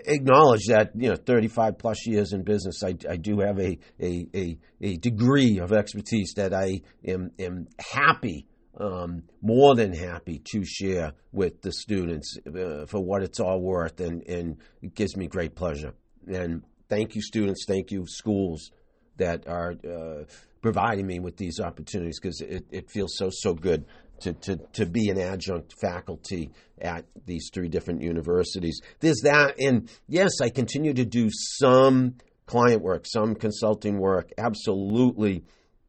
acknowledge 0.06 0.66
that 0.68 0.90
you 0.94 1.08
know 1.08 1.16
35 1.16 1.78
plus 1.78 2.06
years 2.06 2.32
in 2.32 2.42
business 2.42 2.82
I, 2.84 2.94
I 3.08 3.16
do 3.16 3.40
have 3.40 3.58
a, 3.58 3.78
a, 4.00 4.26
a, 4.34 4.58
a 4.82 4.96
degree 4.96 5.58
of 5.60 5.72
expertise 5.72 6.34
that 6.36 6.52
I 6.52 6.82
am, 7.06 7.30
am 7.38 7.68
happy 7.78 8.46
um, 8.78 9.24
more 9.42 9.74
than 9.74 9.92
happy 9.92 10.40
to 10.52 10.64
share 10.64 11.12
with 11.32 11.60
the 11.62 11.72
students 11.72 12.38
uh, 12.46 12.86
for 12.86 13.00
what 13.00 13.22
it's 13.22 13.40
all 13.40 13.60
worth 13.60 14.00
and, 14.00 14.22
and 14.28 14.56
it 14.82 14.94
gives 14.94 15.16
me 15.16 15.26
great 15.26 15.54
pleasure 15.54 15.92
and 16.26 16.62
thank 16.88 17.14
you 17.14 17.22
students 17.22 17.64
thank 17.66 17.90
you 17.90 18.04
schools 18.06 18.70
that 19.16 19.46
are 19.48 19.74
uh, 19.84 20.24
providing 20.62 21.06
me 21.06 21.18
with 21.18 21.36
these 21.36 21.60
opportunities 21.60 22.18
because 22.20 22.40
it, 22.40 22.64
it 22.70 22.90
feels 22.90 23.16
so 23.16 23.28
so 23.30 23.54
good 23.54 23.84
to, 24.20 24.32
to, 24.34 24.56
to 24.74 24.86
be 24.86 25.08
an 25.08 25.18
adjunct 25.18 25.74
faculty 25.80 26.50
at 26.80 27.04
these 27.26 27.50
three 27.52 27.68
different 27.68 28.02
universities. 28.02 28.80
There's 29.00 29.20
that, 29.24 29.54
and 29.58 29.90
yes, 30.08 30.40
I 30.40 30.50
continue 30.50 30.94
to 30.94 31.04
do 31.04 31.28
some 31.30 32.16
client 32.46 32.82
work, 32.82 33.06
some 33.06 33.34
consulting 33.34 33.98
work. 33.98 34.30
Absolutely, 34.38 35.44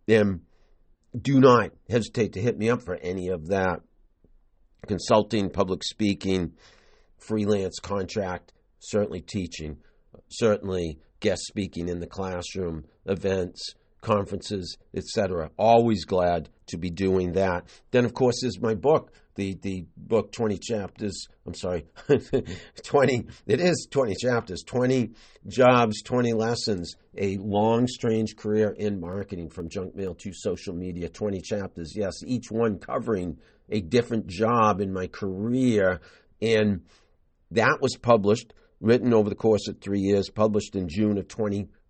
and 0.08 0.42
do 1.20 1.40
not 1.40 1.72
hesitate 1.90 2.34
to 2.34 2.42
hit 2.42 2.58
me 2.58 2.70
up 2.70 2.82
for 2.82 2.96
any 2.96 3.30
of 3.30 3.48
that. 3.48 3.82
Consulting, 4.88 5.50
public 5.50 5.84
speaking, 5.84 6.54
freelance 7.18 7.80
contract, 7.80 8.54
certainly 8.80 9.22
teaching, 9.22 9.78
certainly 10.30 11.00
guest 11.20 11.44
speaking 11.46 11.88
in 11.88 12.00
the 12.00 12.08
classroom, 12.08 12.86
events, 13.06 13.76
conferences, 14.02 14.78
etc. 14.96 15.52
Always 15.58 16.06
glad 16.06 16.50
to 16.68 16.78
be 16.78 16.90
doing 16.90 17.34
that. 17.34 17.66
Then, 17.92 18.06
of 18.06 18.14
course, 18.14 18.44
is 18.44 18.60
my 18.60 18.74
book, 18.74 19.12
the 19.36 19.56
the 19.62 19.86
book, 19.96 20.32
twenty 20.32 20.58
chapters. 20.58 21.28
I'm 21.46 21.54
sorry, 21.54 21.86
twenty. 22.84 23.28
It 23.46 23.60
is 23.60 23.88
twenty 23.90 24.16
chapters, 24.16 24.64
twenty 24.64 25.12
jobs, 25.48 26.02
twenty 26.02 26.34
lessons. 26.34 26.96
A 27.18 27.38
long, 27.38 27.88
strange 27.88 28.36
career 28.36 28.74
in 28.78 29.00
marketing 29.00 29.50
from 29.50 29.70
junk 29.70 29.96
mail 29.96 30.16
to 30.16 30.34
social 30.34 30.74
media. 30.74 31.10
Twenty 31.10 31.42
chapters. 31.42 31.94
Yes, 31.96 32.14
each 32.26 32.52
one 32.52 32.80
covering 32.80 33.38
a 33.70 33.82
different 33.82 34.28
job 34.28 34.82
in 34.82 34.94
my 34.94 35.08
career, 35.08 36.02
and 36.42 36.82
that 37.52 37.80
was 37.82 37.96
published, 37.98 38.54
written 38.80 39.14
over 39.14 39.30
the 39.30 39.36
course 39.36 39.68
of 39.68 39.80
three 39.80 40.00
years, 40.02 40.30
published 40.30 40.76
in 40.76 40.88
June 40.88 41.18
of 41.18 41.28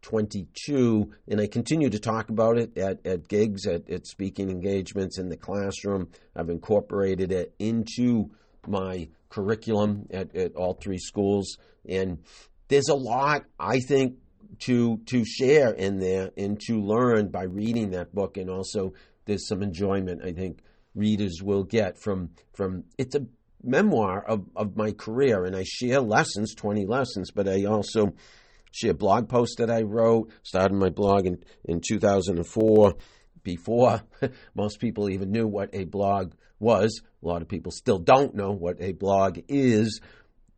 2022. 0.01 1.12
And 1.27 1.39
I 1.39 1.48
continue 1.48 1.89
to 1.89 2.00
talk 2.00 2.29
about 2.29 2.58
it 2.58 2.77
at, 2.77 3.05
at 3.05 3.27
gigs, 3.27 3.67
at, 3.67 3.89
at 3.89 4.08
speaking 4.08 4.50
engagements 4.50 5.17
in 5.17 5.29
the 5.29 5.38
classroom. 5.38 6.10
I've 6.36 6.50
incorporated 6.50 7.31
it 7.31 7.53
into 7.60 8.31
my 8.67 9.10
curriculum 9.29 10.08
at, 10.12 10.36
at 10.36 10.55
all 10.55 10.74
three 10.74 11.00
schools. 11.00 11.58
And 11.88 12.20
there's 12.67 12.89
a 12.89 12.96
lot, 12.96 13.46
I 13.60 13.79
think, 13.79 14.15
to 14.60 14.98
to 15.08 15.24
share 15.25 15.72
in 15.72 16.00
there 16.00 16.31
and 16.38 16.60
to 16.60 16.81
learn 16.81 17.29
by 17.29 17.43
reading 17.43 17.91
that 17.91 18.13
book 18.13 18.36
and 18.36 18.50
also 18.50 18.93
there's 19.25 19.48
some 19.48 19.63
enjoyment 19.63 20.22
I 20.24 20.34
think 20.34 20.60
readers 20.93 21.41
will 21.41 21.63
get 21.63 21.98
from 21.98 22.31
from 22.53 22.84
it's 22.98 23.15
a 23.15 23.25
memoir 23.63 24.24
of, 24.24 24.46
of 24.55 24.75
my 24.75 24.91
career 24.91 25.46
and 25.46 25.55
I 25.55 25.63
share 25.63 26.01
lessons, 26.01 26.55
20 26.55 26.86
lessons, 26.86 27.31
but 27.31 27.48
I 27.48 27.65
also 27.65 28.13
share 28.72 28.94
blog 28.94 29.30
posts 29.30 29.56
that 29.58 29.70
I 29.70 29.82
wrote, 29.82 30.32
started 30.44 30.75
my 30.75 30.90
blog 30.90 31.25
in, 31.25 31.44
in 31.66 31.82
2004 31.86 32.96
before 33.44 34.01
most 34.56 34.80
people 34.80 35.10
even 35.10 35.32
knew 35.32 35.48
what 35.48 35.70
a 35.74 35.86
blog 35.86 36.34
was. 36.60 37.01
A 37.24 37.28
lot 37.28 37.42
of 37.42 37.48
people 37.48 37.72
still 37.72 38.00
don't 38.00 38.36
know 38.36 38.51
what 38.51 38.78
a 38.80 38.94
blog 38.94 39.40
is. 39.48 40.00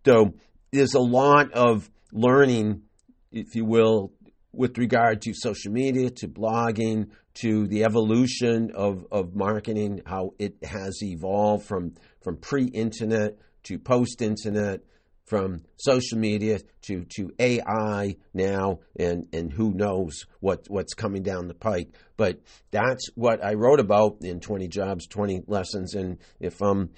So 0.06 0.34
there's 0.72 0.94
a 0.94 1.00
lot 1.00 1.52
of 1.54 1.90
learning, 2.12 2.84
if 3.32 3.56
you 3.56 3.66
will, 3.66 4.12
with 4.52 4.78
regard 4.78 5.22
to 5.24 5.34
social 5.34 5.72
media, 5.72 6.10
to 6.12 6.28
blogging, 6.28 7.10
to 7.36 7.68
the 7.68 7.84
evolution 7.84 8.72
of, 8.76 9.06
of 9.12 9.36
marketing, 9.36 10.02
how 10.06 10.32
it 10.38 10.56
has 10.64 11.00
evolved 11.02 11.66
from, 11.66 11.94
from 12.22 12.38
pre 12.38 12.66
internet 12.66 13.38
to 13.64 13.80
post 13.80 14.22
internet, 14.22 14.82
from 15.26 15.62
social 15.78 16.18
media 16.18 16.60
to, 16.84 17.06
to 17.16 17.32
AI 17.40 18.16
now, 18.34 18.80
and, 18.98 19.28
and 19.32 19.52
who 19.52 19.74
knows 19.74 20.26
what, 20.40 20.66
what's 20.68 20.94
coming 20.94 21.24
down 21.24 21.48
the 21.48 21.54
pike. 21.54 21.90
But 22.18 22.42
that's 22.72 23.08
what 23.16 23.44
I 23.44 23.54
wrote 23.54 23.80
about 23.80 24.18
in 24.22 24.40
20 24.40 24.68
Jobs, 24.68 25.08
20 25.08 25.44
Lessons. 25.48 25.94
And 25.96 26.18
if 26.40 26.62
I'm 26.62 26.90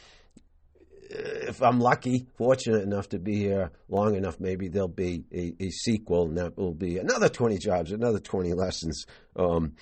if 1.08 1.62
I'm 1.62 1.80
lucky, 1.80 2.28
fortunate 2.36 2.84
enough 2.84 3.10
to 3.10 3.20
be 3.20 3.36
here 3.38 3.72
long 3.88 4.16
enough, 4.16 4.40
maybe 4.40 4.68
there'll 4.68 4.88
be 4.88 5.24
a, 5.32 5.54
a 5.64 5.70
sequel, 5.70 6.26
and 6.26 6.38
that 6.38 6.58
will 6.58 6.74
be 6.74 6.98
another 6.98 7.30
20 7.30 7.58
jobs, 7.58 7.92
another 7.92 8.20
20 8.20 8.54
lessons. 8.54 9.06
Um, 9.36 9.76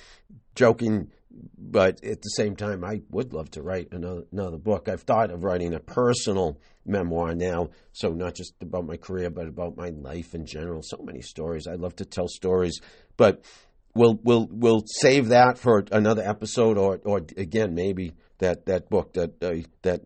joking, 0.55 1.11
but 1.57 2.03
at 2.03 2.21
the 2.21 2.29
same 2.29 2.55
time, 2.55 2.83
I 2.83 3.01
would 3.09 3.33
love 3.33 3.49
to 3.51 3.61
write 3.61 3.89
another, 3.91 4.23
another 4.31 4.57
book. 4.57 4.87
I've 4.87 5.01
thought 5.01 5.31
of 5.31 5.43
writing 5.43 5.73
a 5.73 5.79
personal 5.79 6.59
memoir 6.85 7.33
now, 7.33 7.69
so 7.91 8.09
not 8.09 8.35
just 8.35 8.53
about 8.61 8.85
my 8.85 8.97
career, 8.97 9.29
but 9.29 9.47
about 9.47 9.75
my 9.75 9.89
life 9.89 10.35
in 10.35 10.45
general. 10.45 10.81
So 10.83 10.97
many 11.03 11.21
stories. 11.21 11.67
I 11.67 11.75
love 11.75 11.95
to 11.97 12.05
tell 12.05 12.27
stories, 12.27 12.79
but 13.17 13.43
we'll 13.95 14.19
we'll 14.23 14.47
we'll 14.51 14.83
save 14.85 15.29
that 15.29 15.57
for 15.57 15.83
another 15.91 16.21
episode, 16.21 16.77
or 16.77 16.99
or 17.03 17.17
again 17.37 17.73
maybe 17.73 18.13
that 18.39 18.65
that 18.67 18.89
book 18.89 19.13
that 19.13 19.43
uh, 19.43 19.67
that 19.81 20.01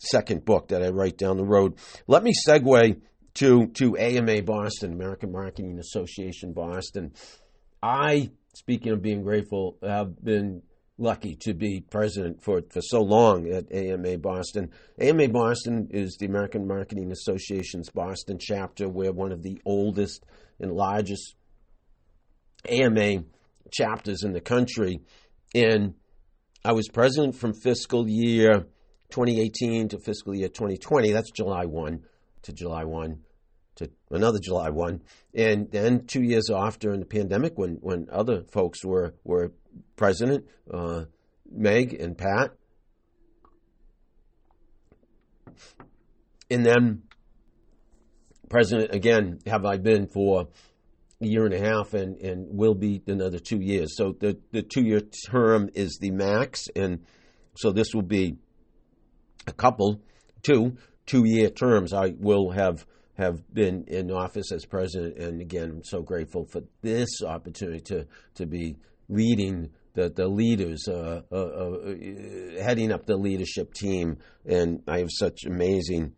second 0.00 0.44
book 0.44 0.68
that 0.68 0.82
I 0.82 0.88
write 0.88 1.18
down 1.18 1.36
the 1.36 1.44
road. 1.44 1.76
Let 2.06 2.22
me 2.22 2.32
segue 2.46 3.00
to 3.34 3.66
to 3.66 3.96
AMA 3.96 4.42
Boston, 4.42 4.92
American 4.92 5.32
Marketing 5.32 5.78
Association 5.78 6.52
Boston. 6.52 7.12
I, 7.82 8.30
speaking 8.54 8.92
of 8.92 9.02
being 9.02 9.22
grateful, 9.22 9.76
have 9.82 10.22
been 10.22 10.62
lucky 10.98 11.34
to 11.34 11.54
be 11.54 11.80
president 11.80 12.42
for 12.42 12.62
for 12.70 12.82
so 12.82 13.00
long 13.00 13.48
at 13.48 13.72
AMA 13.72 14.18
Boston. 14.18 14.70
AMA 15.00 15.28
Boston 15.28 15.88
is 15.90 16.16
the 16.18 16.26
American 16.26 16.66
Marketing 16.66 17.10
Association's 17.10 17.90
Boston 17.90 18.38
chapter. 18.38 18.88
We're 18.88 19.12
one 19.12 19.32
of 19.32 19.42
the 19.42 19.60
oldest 19.64 20.24
and 20.60 20.72
largest 20.72 21.34
AMA 22.68 23.24
chapters 23.72 24.22
in 24.22 24.32
the 24.32 24.40
country. 24.40 25.00
And 25.54 25.94
I 26.64 26.72
was 26.72 26.88
president 26.88 27.34
from 27.34 27.54
fiscal 27.54 28.06
year 28.08 28.66
2018 29.10 29.88
to 29.88 29.98
fiscal 29.98 30.34
year 30.34 30.48
2020. 30.48 31.12
That's 31.12 31.30
July 31.30 31.64
1 31.64 32.04
to 32.42 32.52
July 32.52 32.84
1 32.84 33.18
to 33.76 33.90
another 34.10 34.38
July 34.38 34.70
1. 34.70 35.00
And 35.34 35.70
then 35.70 36.06
two 36.06 36.22
years 36.22 36.50
off 36.50 36.78
during 36.78 37.00
the 37.00 37.06
pandemic 37.06 37.56
when, 37.56 37.78
when 37.80 38.08
other 38.10 38.42
folks 38.50 38.84
were, 38.84 39.14
were 39.24 39.52
president, 39.96 40.46
uh, 40.72 41.04
Meg 41.50 41.94
and 41.94 42.16
Pat. 42.16 42.52
And 46.50 46.66
then 46.66 47.02
president 48.48 48.92
again 48.92 49.38
have 49.46 49.64
I 49.64 49.76
been 49.76 50.08
for 50.08 50.48
a 51.20 51.26
year 51.26 51.44
and 51.44 51.54
a 51.54 51.58
half 51.58 51.94
and, 51.94 52.16
and 52.16 52.46
will 52.50 52.74
be 52.74 53.02
another 53.06 53.38
two 53.38 53.60
years. 53.60 53.96
So 53.96 54.16
the, 54.18 54.38
the 54.50 54.62
two 54.62 54.82
year 54.82 55.00
term 55.00 55.70
is 55.74 55.98
the 56.00 56.10
max 56.10 56.68
and 56.74 57.04
so 57.56 57.72
this 57.72 57.94
will 57.94 58.02
be 58.02 58.38
a 59.46 59.52
couple, 59.52 60.00
two, 60.42 60.76
two 61.06 61.24
year 61.26 61.50
terms, 61.50 61.92
I 61.92 62.14
will 62.18 62.50
have 62.50 62.86
have 63.16 63.52
been 63.52 63.84
in 63.88 64.10
office 64.10 64.52
as 64.52 64.64
president. 64.64 65.16
And 65.16 65.40
again, 65.40 65.70
I'm 65.70 65.84
so 65.84 66.02
grateful 66.02 66.44
for 66.44 66.62
this 66.82 67.22
opportunity 67.22 67.80
to 67.80 68.06
to 68.34 68.46
be 68.46 68.76
leading 69.08 69.70
the 69.94 70.08
the 70.08 70.28
leaders, 70.28 70.88
uh, 70.88 71.22
uh, 71.30 71.34
uh, 71.34 72.62
heading 72.62 72.92
up 72.92 73.06
the 73.06 73.16
leadership 73.16 73.74
team. 73.74 74.18
And 74.46 74.82
I 74.86 74.98
have 74.98 75.10
such 75.10 75.44
amazing, 75.44 76.14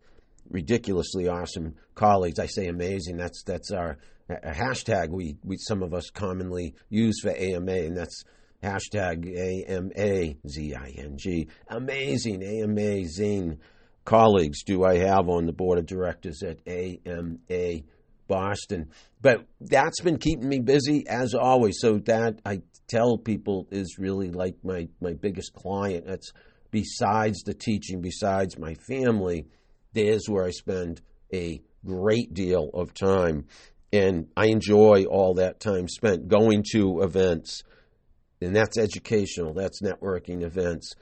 ridiculously 0.49 1.27
awesome 1.27 1.75
colleagues. 1.95 2.39
I 2.39 2.47
say 2.47 2.67
amazing. 2.67 3.17
That's 3.17 3.43
that's 3.43 3.71
our 3.71 3.97
a 4.29 4.51
hashtag 4.51 5.09
we, 5.09 5.35
we 5.43 5.57
some 5.57 5.83
of 5.83 5.93
us 5.93 6.09
commonly 6.09 6.75
use 6.89 7.19
for 7.21 7.31
AMA, 7.31 7.73
and 7.73 7.97
that's 7.97 8.23
Hashtag 8.63 9.27
A-M-A-Z-I-N-G. 9.35 10.37
Amazing, 11.67 12.41
A-M-A-Zing 12.41 13.59
colleagues 14.05 14.63
do 14.63 14.83
I 14.83 14.97
have 14.97 15.29
on 15.29 15.45
the 15.45 15.53
board 15.53 15.79
of 15.79 15.85
directors 15.85 16.43
at 16.43 16.59
AMA 16.67 17.83
Boston. 18.27 18.89
But 19.21 19.45
that's 19.61 20.01
been 20.01 20.17
keeping 20.17 20.49
me 20.49 20.59
busy 20.59 21.05
as 21.07 21.33
always. 21.33 21.77
So 21.79 21.99
that 21.99 22.39
I 22.45 22.61
tell 22.87 23.17
people 23.17 23.67
is 23.71 23.97
really 23.97 24.29
like 24.29 24.55
my, 24.63 24.87
my 25.01 25.13
biggest 25.13 25.53
client. 25.53 26.05
That's 26.07 26.31
besides 26.71 27.43
the 27.43 27.53
teaching, 27.53 28.01
besides 28.01 28.57
my 28.57 28.73
family, 28.87 29.47
there's 29.93 30.27
where 30.27 30.45
I 30.45 30.51
spend 30.51 31.01
a 31.33 31.61
great 31.85 32.33
deal 32.33 32.69
of 32.73 32.93
time. 32.93 33.45
And 33.91 34.27
I 34.35 34.47
enjoy 34.47 35.05
all 35.05 35.35
that 35.35 35.59
time 35.59 35.87
spent 35.87 36.27
going 36.27 36.63
to 36.71 37.01
events. 37.01 37.63
And 38.41 38.55
that's 38.55 38.77
educational, 38.77 39.53
that's 39.53 39.81
networking 39.81 40.43
events, 40.43 40.93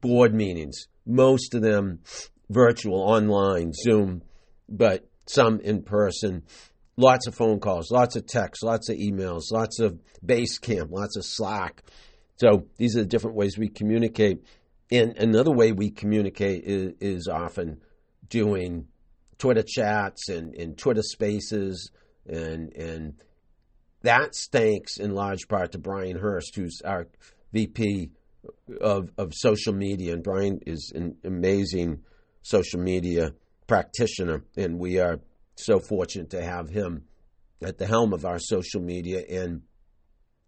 board 0.00 0.34
meetings, 0.34 0.86
most 1.06 1.54
of 1.54 1.62
them 1.62 2.00
virtual, 2.50 3.00
online, 3.00 3.72
Zoom, 3.72 4.22
but 4.68 5.08
some 5.26 5.60
in 5.60 5.82
person. 5.82 6.42
Lots 6.96 7.26
of 7.26 7.34
phone 7.34 7.60
calls, 7.60 7.90
lots 7.90 8.16
of 8.16 8.26
texts, 8.26 8.62
lots 8.62 8.90
of 8.90 8.96
emails, 8.96 9.44
lots 9.50 9.80
of 9.80 9.98
Basecamp, 10.24 10.90
lots 10.90 11.16
of 11.16 11.24
Slack. 11.24 11.82
So 12.36 12.66
these 12.76 12.96
are 12.96 13.00
the 13.00 13.06
different 13.06 13.36
ways 13.36 13.56
we 13.56 13.68
communicate. 13.68 14.44
And 14.90 15.16
another 15.16 15.52
way 15.52 15.72
we 15.72 15.90
communicate 15.90 16.64
is, 16.64 16.92
is 17.00 17.28
often 17.28 17.80
doing 18.28 18.88
Twitter 19.38 19.64
chats 19.66 20.28
and, 20.28 20.54
and 20.54 20.76
Twitter 20.76 21.02
spaces 21.02 21.90
and 22.26 22.72
and 22.74 23.14
that's 24.02 24.48
thanks 24.48 24.96
in 24.98 25.14
large 25.14 25.48
part 25.48 25.72
to 25.72 25.78
Brian 25.78 26.16
Hurst, 26.16 26.54
who's 26.56 26.80
our 26.84 27.08
VP 27.52 28.10
of 28.80 29.10
of 29.18 29.34
social 29.34 29.74
media. 29.74 30.14
And 30.14 30.22
Brian 30.22 30.60
is 30.66 30.92
an 30.94 31.16
amazing 31.24 32.02
social 32.42 32.80
media 32.80 33.32
practitioner, 33.66 34.42
and 34.56 34.78
we 34.78 34.98
are 34.98 35.20
so 35.56 35.78
fortunate 35.78 36.30
to 36.30 36.42
have 36.42 36.70
him 36.70 37.04
at 37.62 37.78
the 37.78 37.86
helm 37.86 38.12
of 38.12 38.24
our 38.24 38.38
social 38.38 38.80
media. 38.80 39.22
And 39.28 39.62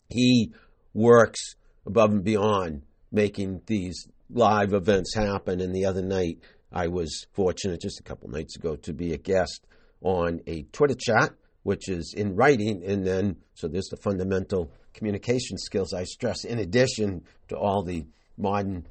he 0.08 0.52
works 0.94 1.54
above 1.86 2.10
and 2.10 2.24
beyond 2.24 2.82
making 3.10 3.62
these 3.66 4.08
live 4.30 4.72
events 4.72 5.14
happen. 5.14 5.60
And 5.60 5.74
the 5.74 5.84
other 5.84 6.02
night, 6.02 6.40
I 6.72 6.88
was 6.88 7.26
fortunate 7.32 7.80
just 7.80 8.00
a 8.00 8.02
couple 8.02 8.30
nights 8.30 8.56
ago 8.56 8.76
to 8.76 8.92
be 8.92 9.12
a 9.12 9.18
guest 9.18 9.66
on 10.00 10.40
a 10.46 10.62
Twitter 10.72 10.96
chat, 10.98 11.32
which 11.62 11.88
is 11.88 12.14
in 12.16 12.34
writing. 12.34 12.82
And 12.84 13.06
then, 13.06 13.36
so 13.54 13.68
there's 13.68 13.88
the 13.88 13.98
fundamental 13.98 14.72
communication 14.94 15.58
skills 15.58 15.92
I 15.92 16.04
stress, 16.04 16.44
in 16.44 16.58
addition 16.58 17.24
to 17.48 17.56
all 17.56 17.82
the 17.82 18.06
modern 18.36 18.86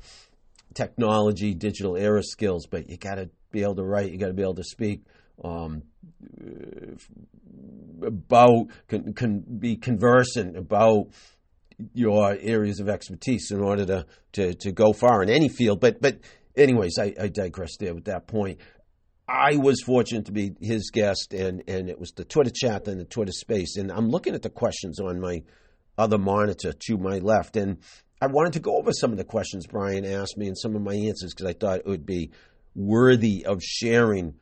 technology, 0.73 1.53
digital 1.53 1.95
era 1.95 2.23
skills. 2.23 2.67
But 2.67 2.89
you 2.89 2.97
got 2.97 3.15
to 3.15 3.29
be 3.51 3.63
able 3.63 3.75
to 3.75 3.83
write, 3.83 4.11
you 4.11 4.17
got 4.17 4.27
to 4.27 4.33
be 4.33 4.43
able 4.43 4.55
to 4.55 4.63
speak. 4.63 5.03
Um, 5.43 5.83
about 8.05 8.67
can, 8.87 9.13
can 9.13 9.39
be 9.39 9.75
conversant 9.75 10.57
about 10.57 11.07
your 11.93 12.37
areas 12.39 12.79
of 12.79 12.89
expertise 12.89 13.51
in 13.51 13.59
order 13.59 13.85
to, 13.85 14.05
to, 14.33 14.53
to 14.53 14.71
go 14.71 14.93
far 14.93 15.23
in 15.23 15.29
any 15.29 15.49
field. 15.49 15.79
But 15.79 16.01
but 16.01 16.19
anyways, 16.55 16.97
I, 16.99 17.13
I 17.19 17.27
digress 17.27 17.77
there 17.77 17.93
with 17.93 18.05
that 18.05 18.27
point. 18.27 18.59
I 19.27 19.55
was 19.55 19.81
fortunate 19.81 20.25
to 20.25 20.31
be 20.31 20.51
his 20.59 20.91
guest, 20.91 21.33
and, 21.33 21.63
and 21.67 21.89
it 21.89 21.97
was 21.97 22.11
the 22.11 22.25
Twitter 22.25 22.51
chat 22.53 22.87
and 22.87 22.99
the 22.99 23.05
Twitter 23.05 23.31
space. 23.31 23.77
And 23.77 23.91
I'm 23.91 24.09
looking 24.09 24.35
at 24.35 24.41
the 24.41 24.49
questions 24.49 24.99
on 24.99 25.21
my 25.21 25.43
other 25.97 26.17
monitor 26.17 26.73
to 26.73 26.97
my 26.97 27.19
left, 27.19 27.55
and 27.55 27.77
I 28.21 28.27
wanted 28.27 28.53
to 28.53 28.59
go 28.59 28.77
over 28.77 28.91
some 28.93 29.11
of 29.11 29.17
the 29.17 29.23
questions 29.23 29.65
Brian 29.65 30.05
asked 30.05 30.37
me 30.37 30.47
and 30.47 30.57
some 30.57 30.75
of 30.75 30.81
my 30.83 30.93
answers 30.93 31.33
because 31.33 31.47
I 31.47 31.53
thought 31.53 31.79
it 31.79 31.87
would 31.87 32.05
be 32.05 32.29
worthy 32.75 33.43
of 33.45 33.63
sharing 33.63 34.35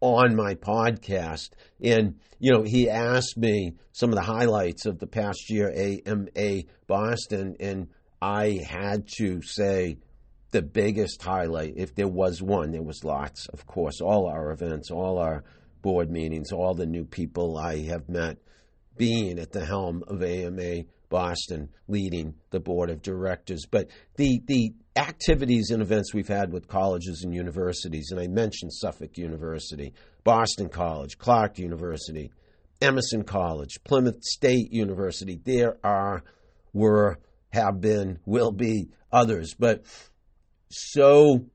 on 0.00 0.36
my 0.36 0.54
podcast. 0.54 1.50
And, 1.82 2.20
you 2.38 2.52
know, 2.52 2.64
he 2.64 2.90
asked 2.90 3.38
me 3.38 3.76
some 3.92 4.10
of 4.10 4.16
the 4.16 4.22
highlights 4.22 4.84
of 4.84 4.98
the 4.98 5.06
past 5.06 5.48
year, 5.48 5.72
AMA 5.74 6.64
Boston, 6.86 7.56
and 7.58 7.88
I 8.20 8.60
had 8.68 9.08
to 9.18 9.40
say, 9.40 9.96
the 10.50 10.62
biggest 10.62 11.22
highlight, 11.22 11.74
if 11.76 11.94
there 11.94 12.08
was 12.08 12.40
one, 12.42 12.70
there 12.72 12.82
was 12.82 13.04
lots, 13.04 13.46
of 13.48 13.66
course, 13.66 14.00
all 14.00 14.26
our 14.26 14.50
events, 14.50 14.90
all 14.90 15.18
our 15.18 15.44
board 15.82 16.10
meetings, 16.10 16.52
all 16.52 16.74
the 16.74 16.86
new 16.86 17.04
people 17.04 17.56
I 17.58 17.82
have 17.84 18.08
met 18.08 18.38
being 18.96 19.38
at 19.38 19.52
the 19.52 19.64
helm 19.64 20.04
of 20.08 20.22
AMA 20.22 20.84
Boston, 21.08 21.68
leading 21.86 22.34
the 22.50 22.60
board 22.60 22.90
of 22.90 23.02
directors. 23.02 23.66
But 23.70 23.88
the, 24.16 24.40
the 24.46 24.74
activities 24.96 25.70
and 25.70 25.82
events 25.82 26.12
we've 26.12 26.28
had 26.28 26.52
with 26.52 26.68
colleges 26.68 27.22
and 27.24 27.34
universities, 27.34 28.08
and 28.10 28.20
I 28.20 28.26
mentioned 28.26 28.72
Suffolk 28.72 29.16
University, 29.16 29.94
Boston 30.24 30.68
College, 30.68 31.18
Clark 31.18 31.58
University, 31.58 32.30
Emerson 32.80 33.24
College, 33.24 33.78
Plymouth 33.84 34.22
State 34.22 34.72
University, 34.72 35.40
there 35.42 35.78
are, 35.82 36.22
were, 36.72 37.18
have 37.52 37.80
been, 37.80 38.18
will 38.24 38.52
be 38.52 38.90
others. 39.10 39.54
But 39.58 39.84
so 40.70 41.46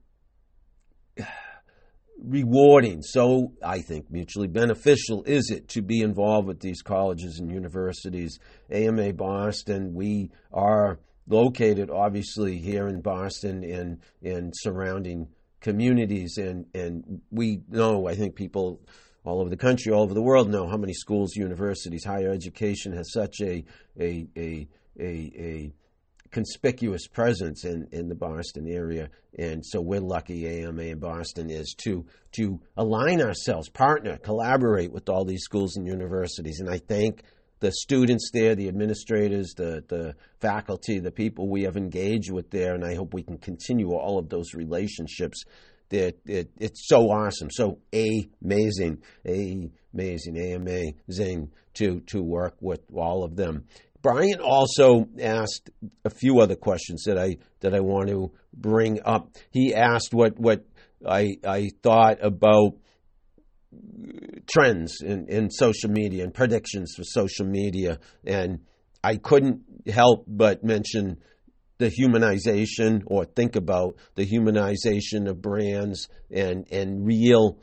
rewarding, 2.23 3.01
so 3.01 3.51
I 3.63 3.79
think 3.79 4.09
mutually 4.09 4.47
beneficial 4.47 5.23
is 5.23 5.49
it 5.51 5.67
to 5.69 5.81
be 5.81 6.01
involved 6.01 6.47
with 6.47 6.62
these 6.62 6.81
colleges 6.81 7.39
and 7.39 7.51
universities. 7.51 8.39
AMA 8.71 9.13
Boston, 9.13 9.93
we 9.93 10.31
are 10.51 10.99
located 11.27 11.89
obviously 11.89 12.57
here 12.57 12.88
in 12.88 13.01
Boston 13.01 13.63
and 13.63 13.99
and 14.23 14.53
surrounding 14.55 15.27
communities 15.62 16.38
and 16.38 16.65
and 16.73 17.21
we 17.31 17.62
know 17.69 18.07
I 18.07 18.15
think 18.15 18.36
people 18.36 18.81
all 19.25 19.39
over 19.39 19.49
the 19.49 19.57
country, 19.57 19.91
all 19.93 20.03
over 20.03 20.13
the 20.13 20.21
world 20.21 20.49
know 20.49 20.67
how 20.67 20.77
many 20.77 20.93
schools, 20.93 21.36
universities, 21.36 22.03
higher 22.03 22.31
education 22.31 22.93
has 22.93 23.12
such 23.12 23.41
a 23.41 23.63
a 23.99 24.27
a 24.38 24.67
a, 24.99 25.03
a 25.03 25.73
conspicuous 26.33 27.07
presence 27.07 27.63
in, 27.63 27.87
in 27.91 28.09
the 28.09 28.15
Boston 28.15 28.67
area. 28.67 29.09
And 29.37 29.65
so 29.65 29.79
we're 29.79 30.01
lucky 30.01 30.63
AMA 30.63 30.81
in 30.81 30.99
Boston 30.99 31.49
is 31.49 31.73
to 31.83 32.05
to 32.33 32.59
align 32.75 33.21
ourselves, 33.21 33.69
partner, 33.69 34.17
collaborate 34.17 34.91
with 34.91 35.07
all 35.07 35.23
these 35.23 35.43
schools 35.43 35.77
and 35.77 35.87
universities. 35.87 36.59
And 36.59 36.69
I 36.69 36.79
thank 36.79 37.23
the 37.59 37.71
students 37.71 38.31
there, 38.33 38.55
the 38.55 38.67
administrators, 38.67 39.53
the, 39.55 39.83
the 39.87 40.15
faculty, 40.41 40.99
the 40.99 41.11
people 41.11 41.47
we 41.47 41.63
have 41.63 41.77
engaged 41.77 42.31
with 42.31 42.49
there, 42.49 42.73
and 42.73 42.83
I 42.83 42.95
hope 42.95 43.13
we 43.13 43.23
can 43.23 43.37
continue 43.37 43.91
all 43.93 44.19
of 44.19 44.27
those 44.27 44.53
relationships. 44.53 45.43
That 45.89 46.17
it, 46.25 46.49
it's 46.59 46.87
so 46.87 47.11
awesome, 47.11 47.49
so 47.51 47.77
amazing, 47.93 49.03
amazing, 49.23 50.53
amazing 50.53 51.51
to 51.75 51.99
to 52.07 52.23
work 52.23 52.55
with 52.59 52.81
all 52.95 53.23
of 53.23 53.35
them. 53.35 53.65
Brian 54.03 54.41
also 54.41 55.07
asked 55.19 55.69
a 56.03 56.09
few 56.09 56.41
other 56.41 56.57
questions 56.57 57.05
that 57.05 57.17
I 57.17 57.37
that 57.61 57.73
I 57.73 57.79
want 57.79 58.09
to 58.09 58.33
bring 58.53 58.99
up. 59.03 59.29
He 59.49 59.73
asked 59.73 60.13
what 60.13 60.37
what 60.37 60.65
I 61.07 61.37
I 61.47 61.69
thought 61.81 62.17
about 62.21 62.73
trends 64.51 64.97
in, 65.01 65.27
in 65.29 65.49
social 65.49 65.89
media 65.89 66.25
and 66.25 66.33
predictions 66.33 66.93
for 66.95 67.03
social 67.03 67.45
media, 67.45 67.97
and 68.25 68.59
I 69.03 69.15
couldn't 69.15 69.61
help 69.87 70.25
but 70.27 70.65
mention 70.65 71.19
the 71.77 71.89
humanization 71.89 73.03
or 73.07 73.23
think 73.23 73.55
about 73.55 73.95
the 74.15 74.25
humanization 74.25 75.29
of 75.29 75.41
brands 75.41 76.09
and 76.29 76.67
and 76.71 77.05
real 77.05 77.57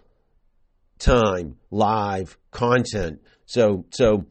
time 0.98 1.56
live 1.70 2.38
content. 2.50 3.20
So 3.44 3.84
so 3.90 4.24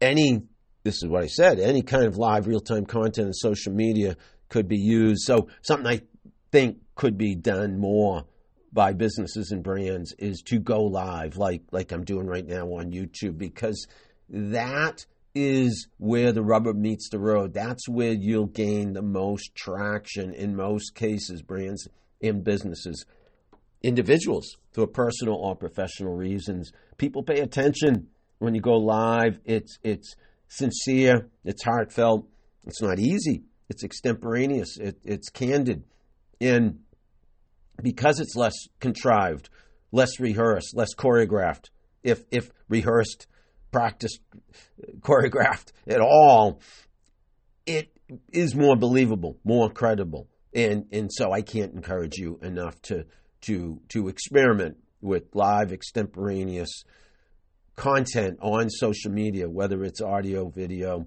any 0.00 0.46
this 0.82 0.96
is 1.02 1.08
what 1.08 1.22
I 1.22 1.26
said, 1.26 1.58
any 1.58 1.82
kind 1.82 2.04
of 2.04 2.16
live 2.16 2.46
real 2.46 2.60
time 2.60 2.86
content 2.86 3.28
in 3.28 3.32
social 3.32 3.72
media 3.72 4.16
could 4.48 4.68
be 4.68 4.78
used. 4.78 5.22
So 5.22 5.48
something 5.62 5.86
I 5.86 6.02
think 6.50 6.78
could 6.94 7.16
be 7.16 7.34
done 7.34 7.78
more 7.78 8.24
by 8.72 8.92
businesses 8.92 9.50
and 9.50 9.62
brands 9.62 10.14
is 10.18 10.42
to 10.46 10.58
go 10.58 10.84
live 10.84 11.36
like 11.36 11.62
like 11.72 11.92
I'm 11.92 12.04
doing 12.04 12.26
right 12.26 12.46
now 12.46 12.66
on 12.66 12.92
YouTube 12.92 13.36
because 13.36 13.86
that 14.28 15.04
is 15.34 15.88
where 15.98 16.32
the 16.32 16.42
rubber 16.42 16.72
meets 16.72 17.08
the 17.08 17.18
road. 17.18 17.54
That's 17.54 17.88
where 17.88 18.12
you'll 18.12 18.46
gain 18.46 18.92
the 18.92 19.02
most 19.02 19.54
traction 19.54 20.34
in 20.34 20.56
most 20.56 20.94
cases, 20.94 21.42
brands 21.42 21.88
and 22.22 22.42
businesses. 22.44 23.04
Individuals, 23.82 24.56
for 24.72 24.86
personal 24.86 25.36
or 25.36 25.56
professional 25.56 26.14
reasons, 26.14 26.72
people 26.96 27.22
pay 27.22 27.40
attention 27.40 28.08
when 28.38 28.54
you 28.54 28.60
go 28.60 28.76
live. 28.76 29.38
It's 29.44 29.78
it's 29.82 30.14
sincere, 30.50 31.30
it's 31.44 31.64
heartfelt, 31.64 32.28
it's 32.66 32.82
not 32.82 32.98
easy, 32.98 33.44
it's 33.70 33.84
extemporaneous, 33.84 34.76
it, 34.76 34.98
it's 35.04 35.30
candid, 35.30 35.84
and 36.40 36.80
because 37.82 38.20
it's 38.20 38.36
less 38.36 38.54
contrived, 38.80 39.48
less 39.92 40.20
rehearsed, 40.20 40.76
less 40.76 40.94
choreographed, 40.94 41.70
if 42.02 42.24
if 42.30 42.50
rehearsed, 42.68 43.26
practiced, 43.70 44.20
choreographed 45.00 45.72
at 45.86 46.00
all, 46.00 46.60
it 47.66 47.88
is 48.32 48.54
more 48.54 48.76
believable, 48.76 49.38
more 49.44 49.70
credible. 49.70 50.28
And 50.52 50.86
and 50.92 51.10
so 51.12 51.32
I 51.32 51.42
can't 51.42 51.72
encourage 51.72 52.16
you 52.16 52.38
enough 52.42 52.80
to 52.82 53.04
to 53.42 53.80
to 53.90 54.08
experiment 54.08 54.78
with 55.00 55.24
live 55.32 55.72
extemporaneous 55.72 56.84
content 57.80 58.38
on 58.42 58.68
social 58.68 59.10
media, 59.10 59.48
whether 59.48 59.82
it's 59.84 60.02
audio, 60.02 60.50
video, 60.50 61.06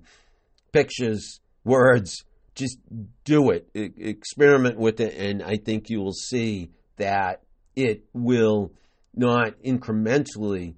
pictures, 0.71 1.39
words, 1.63 2.25
just 2.55 2.79
do 3.23 3.51
it. 3.51 3.69
experiment 3.75 4.79
with 4.79 4.99
it, 4.99 5.15
and 5.15 5.43
I 5.43 5.57
think 5.57 5.91
you 5.91 6.01
will 6.01 6.13
see 6.13 6.71
that 6.97 7.43
it 7.75 8.05
will 8.13 8.73
not 9.13 9.53
incrementally 9.63 10.73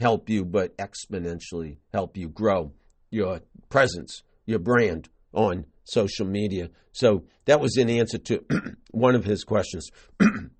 help 0.00 0.30
you, 0.30 0.46
but 0.46 0.74
exponentially 0.78 1.76
help 1.92 2.16
you 2.16 2.30
grow 2.30 2.72
your 3.10 3.42
presence, 3.68 4.22
your 4.46 4.58
brand 4.58 5.10
on 5.34 5.66
social 5.84 6.26
media. 6.26 6.70
So 6.92 7.24
that 7.44 7.60
was 7.60 7.76
in 7.76 7.90
answer 7.90 8.16
to 8.16 8.44
one 8.92 9.14
of 9.14 9.26
his 9.26 9.44
questions. 9.44 9.90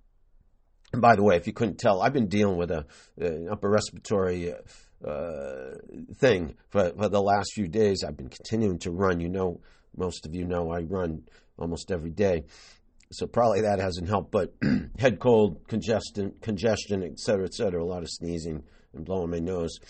and 0.95 1.03
by 1.03 1.17
the 1.17 1.25
way, 1.25 1.35
if 1.35 1.49
you 1.49 1.53
couldn't 1.53 1.79
tell, 1.79 2.01
I've 2.01 2.13
been 2.13 2.29
dealing 2.29 2.57
with 2.57 2.71
a, 2.71 2.87
an 3.19 3.49
upper 3.51 3.69
respiratory 3.69 4.55
uh, 5.05 5.71
thing 6.19 6.55
for, 6.71 6.93
for 6.97 7.09
the 7.09 7.21
last 7.21 7.53
few 7.53 7.67
days. 7.67 8.05
I've 8.05 8.17
been 8.17 8.29
continuing 8.29 8.79
to 8.79 8.93
run. 8.93 9.19
You 9.19 9.29
know, 9.29 9.61
most 9.97 10.25
of 10.25 10.37
you 10.37 10.45
know 10.45 10.71
I 10.71 10.83
run 10.83 11.25
almost 11.59 11.91
every 11.91 12.13
day. 12.13 12.45
So 13.11 13.27
probably 13.27 13.63
that 13.63 13.81
hasn't 13.81 14.09
helped, 14.09 14.31
but 14.31 14.55
head 15.01 15.19
cold, 15.19 15.67
congestion, 15.67 16.35
congestion, 16.41 17.03
et 17.03 17.19
cetera, 17.19 17.47
et 17.47 17.55
cetera, 17.55 17.83
a 17.83 17.85
lot 17.85 18.05
of 18.05 18.09
sneezing 18.09 18.63
and 18.95 19.05
blowing 19.05 19.31
my 19.31 19.41
nose. 19.41 19.81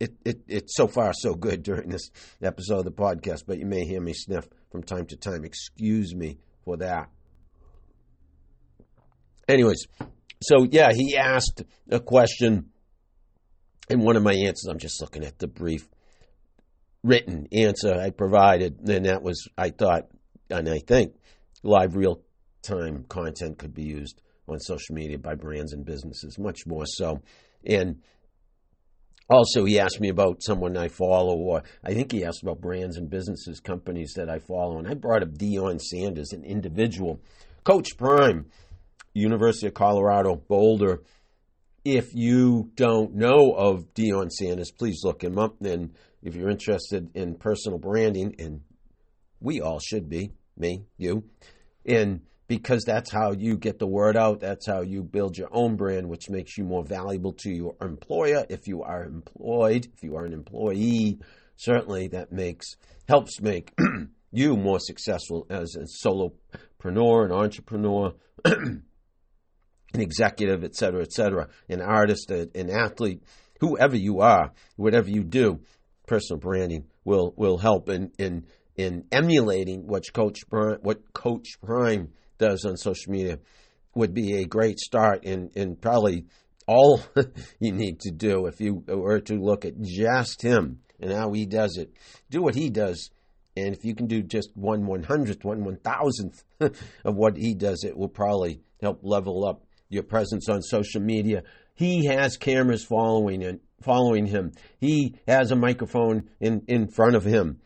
It, 0.00 0.14
it, 0.24 0.40
it's 0.48 0.74
so 0.74 0.88
far 0.88 1.12
so 1.14 1.34
good 1.34 1.62
during 1.64 1.90
this 1.90 2.10
episode 2.42 2.80
of 2.80 2.84
the 2.86 2.90
podcast, 2.90 3.44
but 3.46 3.58
you 3.58 3.66
may 3.66 3.84
hear 3.84 4.00
me 4.00 4.14
sniff 4.14 4.48
from 4.72 4.82
time 4.82 5.06
to 5.06 5.16
time. 5.16 5.44
Excuse 5.44 6.12
me 6.12 6.38
for 6.64 6.76
that. 6.78 7.08
Anyways, 9.48 9.86
so 10.42 10.66
yeah, 10.70 10.90
he 10.92 11.16
asked 11.16 11.62
a 11.90 12.00
question, 12.00 12.70
and 13.88 14.02
one 14.02 14.16
of 14.16 14.22
my 14.22 14.32
answers, 14.32 14.66
I'm 14.68 14.78
just 14.78 15.00
looking 15.00 15.24
at 15.24 15.38
the 15.38 15.48
brief 15.48 15.88
written 17.02 17.48
answer 17.52 17.94
I 17.94 18.10
provided, 18.10 18.88
and 18.88 19.06
that 19.06 19.22
was, 19.22 19.48
I 19.56 19.70
thought, 19.70 20.08
and 20.48 20.68
I 20.68 20.78
think, 20.78 21.14
live 21.62 21.96
real 21.96 22.22
time 22.62 23.04
content 23.08 23.58
could 23.58 23.74
be 23.74 23.84
used 23.84 24.20
on 24.46 24.58
social 24.60 24.94
media 24.94 25.18
by 25.18 25.34
brands 25.34 25.72
and 25.72 25.84
businesses, 25.84 26.38
much 26.38 26.66
more 26.66 26.84
so. 26.86 27.22
And 27.64 28.02
also, 29.28 29.64
he 29.64 29.78
asked 29.78 30.00
me 30.00 30.08
about 30.08 30.42
someone 30.42 30.76
I 30.76 30.88
follow, 30.88 31.36
or 31.36 31.62
I 31.84 31.94
think 31.94 32.10
he 32.10 32.24
asked 32.24 32.42
about 32.42 32.60
brands 32.60 32.96
and 32.96 33.08
businesses, 33.08 33.60
companies 33.60 34.14
that 34.16 34.28
I 34.28 34.40
follow. 34.40 34.78
And 34.78 34.88
I 34.88 34.94
brought 34.94 35.22
up 35.22 35.30
Deion 35.30 35.80
Sanders, 35.80 36.32
an 36.32 36.44
individual. 36.44 37.20
Coach 37.62 37.96
Prime, 37.96 38.46
University 39.12 39.66
of 39.66 39.74
Colorado, 39.74 40.36
Boulder. 40.36 41.02
If 41.84 42.14
you 42.14 42.70
don't 42.74 43.14
know 43.14 43.52
of 43.52 43.94
Deion 43.94 44.30
Sanders, 44.30 44.70
please 44.70 45.00
look 45.02 45.24
him 45.24 45.38
up. 45.38 45.60
And 45.62 45.94
if 46.22 46.34
you're 46.34 46.50
interested 46.50 47.10
in 47.14 47.36
personal 47.36 47.78
branding, 47.78 48.36
and 48.38 48.60
we 49.40 49.60
all 49.60 49.80
should 49.80 50.08
be, 50.08 50.32
me, 50.56 50.84
you, 50.98 51.24
and 51.86 52.20
because 52.50 52.82
that's 52.82 53.12
how 53.12 53.30
you 53.30 53.56
get 53.56 53.78
the 53.78 53.86
word 53.86 54.16
out. 54.16 54.40
That's 54.40 54.66
how 54.66 54.80
you 54.80 55.04
build 55.04 55.38
your 55.38 55.48
own 55.52 55.76
brand, 55.76 56.08
which 56.08 56.28
makes 56.28 56.58
you 56.58 56.64
more 56.64 56.84
valuable 56.84 57.32
to 57.44 57.48
your 57.48 57.76
employer. 57.80 58.44
If 58.48 58.66
you 58.66 58.82
are 58.82 59.04
employed, 59.04 59.86
if 59.94 60.02
you 60.02 60.16
are 60.16 60.24
an 60.24 60.32
employee, 60.32 61.20
certainly 61.54 62.08
that 62.08 62.32
makes 62.32 62.74
helps 63.08 63.40
make 63.40 63.72
you 64.32 64.56
more 64.56 64.80
successful 64.80 65.46
as 65.48 65.76
a 65.76 65.86
solopreneur, 66.04 67.26
an 67.26 67.30
entrepreneur, 67.30 68.14
an 69.94 70.00
executive, 70.00 70.64
et 70.64 70.74
cetera, 70.74 71.02
et 71.02 71.12
cetera, 71.12 71.48
an 71.68 71.80
artist, 71.80 72.30
an 72.30 72.70
athlete, 72.70 73.22
whoever 73.60 73.96
you 73.96 74.20
are, 74.20 74.52
whatever 74.76 75.08
you 75.08 75.24
do, 75.24 75.60
personal 76.06 76.40
branding 76.40 76.84
will 77.04 77.32
will 77.36 77.58
help 77.58 77.88
in 77.88 78.10
in 78.18 78.44
in 78.76 79.04
emulating 79.12 79.86
what 79.86 80.04
Coach 80.12 80.40
what 80.50 81.12
Coach 81.12 81.60
Prime 81.62 82.08
does 82.38 82.64
on 82.64 82.76
social 82.76 83.12
media 83.12 83.38
would 83.94 84.14
be 84.14 84.36
a 84.36 84.46
great 84.46 84.78
start 84.78 85.24
in, 85.24 85.50
in 85.54 85.76
probably 85.76 86.24
all 86.66 87.02
you 87.60 87.72
need 87.72 88.00
to 88.00 88.10
do 88.10 88.46
if 88.46 88.60
you 88.60 88.82
were 88.86 89.20
to 89.20 89.34
look 89.34 89.64
at 89.64 89.80
just 89.82 90.42
him 90.42 90.80
and 91.00 91.12
how 91.12 91.32
he 91.32 91.46
does 91.46 91.76
it. 91.76 91.92
Do 92.30 92.42
what 92.42 92.54
he 92.54 92.70
does. 92.70 93.10
And 93.56 93.74
if 93.74 93.84
you 93.84 93.94
can 93.94 94.06
do 94.06 94.22
just 94.22 94.50
one 94.54 94.86
one 94.86 95.02
hundredth, 95.02 95.44
one 95.44 95.64
one 95.64 95.76
thousandth 95.76 96.44
of 96.60 97.16
what 97.16 97.36
he 97.36 97.54
does, 97.54 97.84
it 97.84 97.96
will 97.96 98.08
probably 98.08 98.60
help 98.80 99.00
level 99.02 99.44
up 99.44 99.64
your 99.90 100.02
presence 100.02 100.48
on 100.48 100.62
social 100.62 101.02
media. 101.02 101.42
He 101.74 102.06
has 102.06 102.38
cameras 102.38 102.84
following 102.84 103.44
and 103.44 103.60
following 103.82 104.26
him. 104.26 104.52
He 104.78 105.16
has 105.28 105.50
a 105.50 105.56
microphone 105.56 106.30
in, 106.40 106.62
in 106.66 106.88
front 106.88 107.16
of 107.16 107.24
him. 107.24 107.60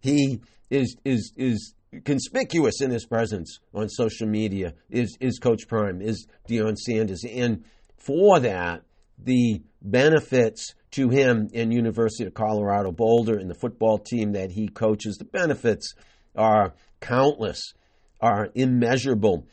He 0.00 0.40
is 0.68 0.96
is 1.04 1.32
is 1.36 1.74
conspicuous 2.04 2.80
in 2.80 2.90
his 2.90 3.04
presence 3.04 3.58
on 3.74 3.88
social 3.88 4.26
media 4.26 4.74
is, 4.88 5.16
is 5.20 5.38
Coach 5.38 5.66
Prime, 5.66 6.00
is 6.00 6.26
Deion 6.48 6.76
Sanders. 6.76 7.24
And 7.28 7.64
for 7.96 8.38
that, 8.40 8.82
the 9.18 9.62
benefits 9.82 10.74
to 10.92 11.08
him 11.08 11.48
in 11.52 11.70
University 11.70 12.24
of 12.24 12.34
Colorado 12.34 12.92
Boulder 12.92 13.38
and 13.38 13.50
the 13.50 13.54
football 13.54 13.98
team 13.98 14.32
that 14.32 14.52
he 14.52 14.68
coaches, 14.68 15.16
the 15.16 15.24
benefits 15.24 15.94
are 16.36 16.74
countless, 17.00 17.74
are 18.20 18.50
immeasurable. 18.54 19.46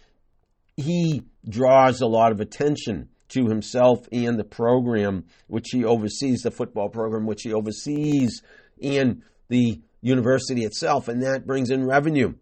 He 0.77 1.23
draws 1.47 2.01
a 2.01 2.07
lot 2.07 2.31
of 2.31 2.39
attention 2.39 3.09
to 3.29 3.47
himself 3.47 4.07
and 4.11 4.39
the 4.39 4.43
program 4.43 5.25
which 5.47 5.67
he 5.71 5.83
oversees, 5.83 6.41
the 6.41 6.51
football 6.51 6.89
program 6.89 7.25
which 7.25 7.41
he 7.41 7.53
oversees, 7.53 8.41
and 8.81 9.23
the 9.49 9.81
university 10.01 10.63
itself, 10.63 11.07
and 11.07 11.23
that 11.23 11.45
brings 11.45 11.69
in 11.69 11.85
revenue. 11.85 12.33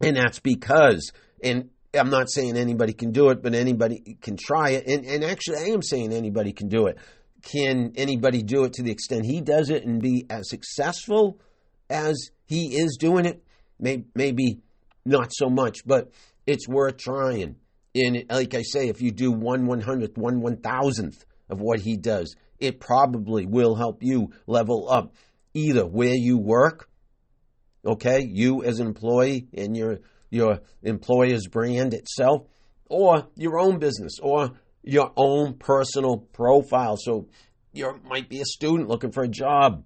And 0.00 0.16
that's 0.16 0.38
because, 0.38 1.10
and 1.42 1.70
I'm 1.94 2.10
not 2.10 2.30
saying 2.30 2.56
anybody 2.56 2.92
can 2.92 3.12
do 3.12 3.30
it, 3.30 3.42
but 3.42 3.54
anybody 3.54 4.18
can 4.20 4.36
try 4.36 4.70
it. 4.70 4.86
And, 4.86 5.06
and 5.06 5.24
actually, 5.24 5.58
I 5.58 5.74
am 5.74 5.82
saying 5.82 6.12
anybody 6.12 6.52
can 6.52 6.68
do 6.68 6.86
it. 6.86 6.98
Can 7.42 7.92
anybody 7.96 8.42
do 8.42 8.64
it 8.64 8.74
to 8.74 8.82
the 8.82 8.90
extent 8.90 9.24
he 9.24 9.40
does 9.40 9.70
it 9.70 9.84
and 9.84 10.02
be 10.02 10.26
as 10.28 10.50
successful 10.50 11.40
as 11.88 12.30
he 12.44 12.76
is 12.76 12.96
doing 12.98 13.24
it? 13.24 13.42
Maybe, 13.78 14.04
maybe 14.14 14.60
not 15.04 15.32
so 15.32 15.48
much, 15.48 15.86
but 15.86 16.10
it's 16.46 16.68
worth 16.68 16.98
trying. 16.98 17.56
And 17.94 18.24
like 18.30 18.54
I 18.54 18.62
say, 18.62 18.88
if 18.88 19.00
you 19.00 19.10
do 19.10 19.32
one 19.32 19.66
one 19.66 19.80
hundredth, 19.80 20.18
one 20.18 20.40
one 20.40 20.58
thousandth 20.58 21.24
of 21.48 21.60
what 21.60 21.80
he 21.80 21.96
does, 21.96 22.36
it 22.58 22.80
probably 22.80 23.46
will 23.46 23.74
help 23.74 24.02
you 24.02 24.32
level 24.46 24.88
up 24.90 25.14
either 25.54 25.86
where 25.86 26.14
you 26.14 26.36
work, 26.38 26.88
okay, 27.84 28.20
you 28.22 28.62
as 28.62 28.80
an 28.80 28.86
employee 28.86 29.48
and 29.54 29.76
your 29.76 30.00
your 30.28 30.60
employer's 30.82 31.46
brand 31.46 31.94
itself, 31.94 32.46
or 32.86 33.28
your 33.36 33.58
own 33.58 33.78
business, 33.78 34.18
or 34.20 34.52
your 34.82 35.12
own 35.16 35.54
personal 35.54 36.18
profile. 36.18 36.96
So 36.98 37.28
you 37.72 38.00
might 38.04 38.28
be 38.28 38.40
a 38.40 38.44
student 38.44 38.88
looking 38.88 39.12
for 39.12 39.22
a 39.22 39.28
job. 39.28 39.84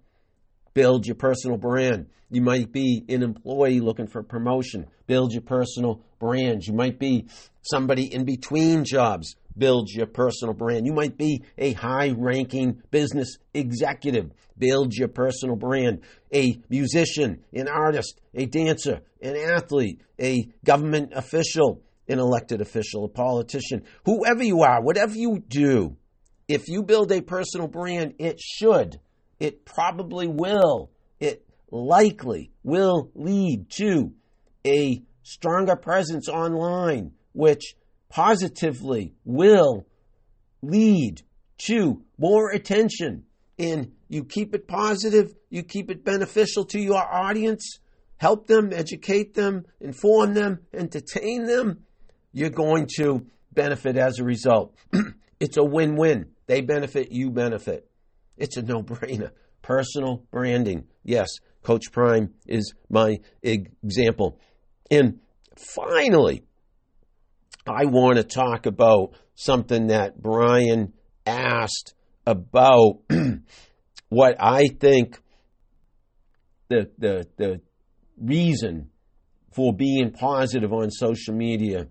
Build 0.75 1.07
your 1.07 1.17
personal 1.17 1.59
brand. 1.59 2.07
You 2.31 2.43
might 2.43 2.73
be 2.73 3.05
an 3.09 3.23
employee 3.23 3.81
looking 3.81 4.07
for 4.07 4.23
promotion. 4.23 4.87
Build 5.07 5.33
your 5.33 5.43
personal 5.43 6.05
brand. 6.21 6.65
You 6.65 6.75
might 6.75 7.01
be 7.01 7.27
somebody 7.63 8.15
in 8.15 8.25
between 8.25 8.85
jobs 8.85 9.35
build 9.57 9.91
your 9.91 10.07
personal 10.07 10.55
brand. 10.55 10.87
You 10.87 10.93
might 10.93 11.17
be 11.17 11.43
a 11.59 11.73
high 11.73 12.15
ranking 12.17 12.83
business 12.91 13.37
executive, 13.53 14.31
build 14.59 14.95
your 14.95 15.09
personal 15.09 15.57
brand. 15.57 16.03
A 16.33 16.61
musician, 16.69 17.45
an 17.53 17.69
artist, 17.69 18.21
a 18.35 18.47
dancer, 18.47 19.01
an 19.21 19.37
athlete, 19.37 20.01
a 20.21 20.49
government 20.65 21.13
official, 21.15 21.83
an 22.09 22.19
elected 22.19 22.61
official, 22.61 23.05
a 23.05 23.09
politician, 23.09 23.85
whoever 24.05 24.43
you 24.43 24.63
are, 24.63 24.83
whatever 24.83 25.15
you 25.15 25.43
do, 25.47 25.97
if 26.49 26.69
you 26.69 26.83
build 26.83 27.13
a 27.13 27.21
personal 27.21 27.69
brand, 27.69 28.15
it 28.19 28.41
should, 28.41 28.99
it 29.39 29.65
probably 29.65 30.27
will, 30.27 30.91
it 31.21 31.47
likely 31.71 32.51
will 32.65 33.11
lead 33.15 33.71
to 33.71 34.13
a 34.67 35.03
stronger 35.31 35.77
presence 35.77 36.29
online, 36.29 37.13
which 37.33 37.77
positively 38.09 39.15
will 39.25 39.87
lead 40.61 41.23
to 41.57 42.03
more 42.19 42.51
attention. 42.51 43.25
And 43.57 43.93
you 44.09 44.25
keep 44.25 44.57
it 44.57 44.67
positive, 44.67 45.33
you 45.49 45.63
keep 45.63 45.89
it 45.89 46.05
beneficial 46.05 46.65
to 46.67 46.81
your 46.81 47.01
audience, 47.01 47.79
help 48.17 48.49
them, 48.49 48.73
educate 48.73 49.35
them, 49.35 49.67
inform 49.81 50.35
them, 50.35 50.59
entertain 50.75 51.47
them, 51.47 51.85
you're 52.33 52.51
going 52.51 52.89
to 52.97 53.25
benefit 53.53 53.97
as 53.97 54.19
a 54.19 54.25
result. 54.25 54.75
it's 55.41 55.59
a 55.59 55.65
win 55.65 55.95
win. 55.95 56.31
They 56.47 56.61
benefit, 56.61 57.13
you 57.13 57.31
benefit. 57.31 57.89
It's 58.37 58.57
a 58.57 58.63
no 58.63 58.83
brainer. 58.83 59.31
Personal 59.63 60.25
branding. 60.33 60.89
Yes, 61.05 61.29
Coach 61.63 61.93
Prime 61.93 62.35
is 62.47 62.75
my 62.89 63.21
example. 63.43 64.41
And 64.91 65.21
finally, 65.57 66.45
I 67.67 67.85
want 67.85 68.17
to 68.17 68.25
talk 68.25 68.67
about 68.67 69.15
something 69.35 69.89
that 69.89 70.21
Brian 70.21 70.93
asked 71.27 71.95
about 72.27 73.01
what 74.09 74.37
I 74.41 74.67
think 74.81 75.21
the 76.69 76.91
the 76.99 77.27
the 77.37 77.61
reason 78.21 78.91
for 79.53 79.75
being 79.75 80.13
positive 80.13 80.73
on 80.73 80.91
social 80.91 81.35
media, 81.35 81.87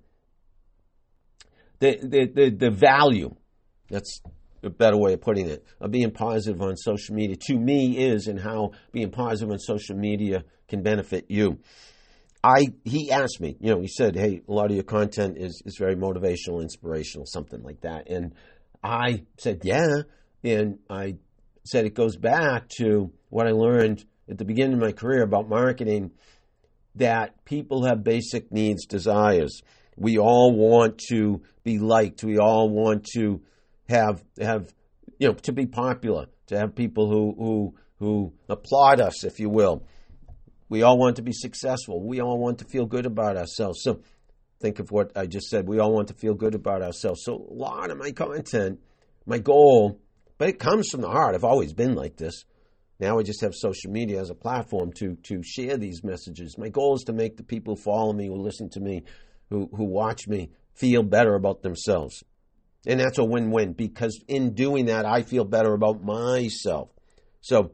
the 1.80 1.98
the 2.02 2.32
the, 2.34 2.50
the 2.50 2.72
value. 2.72 3.36
That's 3.90 4.22
a 4.62 4.70
better 4.70 4.98
way 4.98 5.14
of 5.14 5.22
putting 5.22 5.48
it, 5.50 5.66
of 5.80 5.92
being 5.92 6.12
positive 6.12 6.62
on 6.62 6.76
social 6.76 7.16
media 7.16 7.38
to 7.48 7.58
me 7.58 7.98
is 7.98 8.28
and 8.28 8.40
how 8.40 8.72
being 8.92 9.10
positive 9.10 9.52
on 9.52 9.60
social 9.60 9.96
media 9.96 10.44
can 10.68 10.84
benefit 10.84 11.26
you. 11.30 11.60
I 12.44 12.74
he 12.86 13.12
asked 13.12 13.42
me, 13.42 13.58
you 13.60 13.70
know, 13.72 13.82
he 13.82 13.88
said, 13.88 14.16
"Hey, 14.16 14.42
a 14.48 14.52
lot 14.52 14.70
of 14.70 14.76
your 14.76 14.84
content 14.84 15.38
is 15.38 15.62
is 15.66 15.78
very 15.78 15.96
motivational, 15.96 16.62
inspirational, 16.62 17.26
something 17.26 17.62
like 17.64 17.82
that." 17.82 18.10
And 18.10 18.34
I 18.84 19.26
said, 19.38 19.62
"Yeah," 19.64 20.04
and 20.44 20.80
I 20.90 21.18
said 21.66 21.86
it 21.86 21.94
goes 21.94 22.16
back 22.16 22.70
to 22.80 23.12
what 23.30 23.48
I 23.48 23.52
learned 23.52 24.06
at 24.30 24.38
the 24.38 24.46
beginning 24.46 24.76
of 24.76 24.80
my 24.80 24.94
career 24.94 25.24
about 25.24 25.50
marketing 25.50 26.12
that 26.96 27.44
people 27.46 27.86
have 27.86 28.04
basic 28.04 28.52
needs, 28.52 28.86
desires. 28.86 29.62
We 29.98 30.18
all 30.18 30.54
want 30.56 31.00
to 31.10 31.42
be 31.64 31.78
liked. 31.78 32.24
We 32.24 32.38
all 32.38 32.70
want 32.70 33.06
to 33.16 33.42
have 33.90 34.24
have 34.40 34.74
you 35.18 35.28
know 35.28 35.34
to 35.34 35.52
be 35.52 35.66
popular, 35.66 36.28
to 36.48 36.58
have 36.58 36.74
people 36.74 37.10
who 37.10 37.36
who 37.38 37.76
who 38.00 38.34
applaud 38.48 39.02
us, 39.02 39.26
if 39.26 39.40
you 39.40 39.50
will. 39.50 39.84
We 40.70 40.84
all 40.84 40.98
want 40.98 41.16
to 41.16 41.22
be 41.24 41.34
successful. 41.34 42.02
We 42.06 42.22
all 42.22 42.38
want 42.38 42.60
to 42.60 42.66
feel 42.66 42.86
good 42.86 43.06
about 43.06 43.36
ourselves. 43.36 43.82
So 43.84 44.02
think 44.62 44.80
of 44.80 44.92
what 44.92 45.12
I 45.18 45.26
just 45.26 45.50
said. 45.50 45.68
We 45.68 45.80
all 45.80 45.92
want 45.92 46.10
to 46.10 46.14
feel 46.14 46.36
good 46.36 46.56
about 46.56 46.82
ourselves. 46.82 47.24
So 47.24 47.34
a 47.34 47.54
lot 47.54 47.90
of 47.90 47.98
my 47.98 48.12
content, 48.12 48.80
my 49.26 49.40
goal, 49.40 50.00
but 50.38 50.50
it 50.50 50.60
comes 50.60 50.90
from 50.90 51.02
the 51.02 51.10
heart. 51.10 51.36
I've 51.36 51.44
always 51.44 51.74
been 51.74 51.96
like 51.96 52.18
this. 52.18 52.46
Now 53.00 53.18
I 53.18 53.24
just 53.24 53.42
have 53.42 53.56
social 53.56 53.92
media 53.92 54.20
as 54.20 54.30
a 54.30 54.36
platform 54.36 54.92
to 54.98 55.16
to 55.24 55.42
share 55.42 55.78
these 55.78 56.04
messages. 56.04 56.58
My 56.58 56.70
goal 56.70 56.96
is 56.96 57.04
to 57.04 57.14
make 57.14 57.38
the 57.38 57.44
people 57.44 57.76
who 57.76 57.82
follow 57.82 58.14
me, 58.14 58.28
who 58.28 58.36
listen 58.36 58.70
to 58.72 58.80
me, 58.80 59.04
who 59.50 59.70
who 59.76 59.86
watch 59.86 60.28
me, 60.28 60.52
feel 60.74 61.02
better 61.02 61.36
about 61.36 61.62
themselves. 61.62 62.24
And 62.86 63.00
that's 63.00 63.18
a 63.18 63.24
win-win 63.24 63.74
because 63.74 64.22
in 64.28 64.54
doing 64.54 64.86
that 64.86 65.06
I 65.06 65.24
feel 65.24 65.46
better 65.46 65.74
about 65.74 66.04
myself. 66.04 66.90
So 67.42 67.72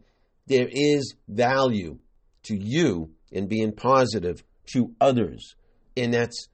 there 0.48 0.68
is 0.70 1.16
value 1.28 2.00
to 2.46 2.56
you 2.56 3.12
and 3.32 3.50
being 3.50 3.72
positive 3.72 4.44
to 4.68 4.96
others. 5.00 5.56
And 5.98 6.14
that's 6.14 6.48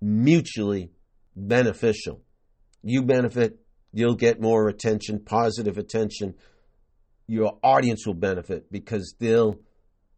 mutually 0.00 0.90
beneficial. 1.36 2.22
You 2.82 3.02
benefit, 3.02 3.58
you'll 3.92 4.16
get 4.16 4.40
more 4.40 4.68
attention, 4.68 5.20
positive 5.20 5.78
attention. 5.78 6.34
Your 7.26 7.58
audience 7.62 8.06
will 8.06 8.14
benefit 8.14 8.70
because 8.70 9.14
they'll 9.18 9.58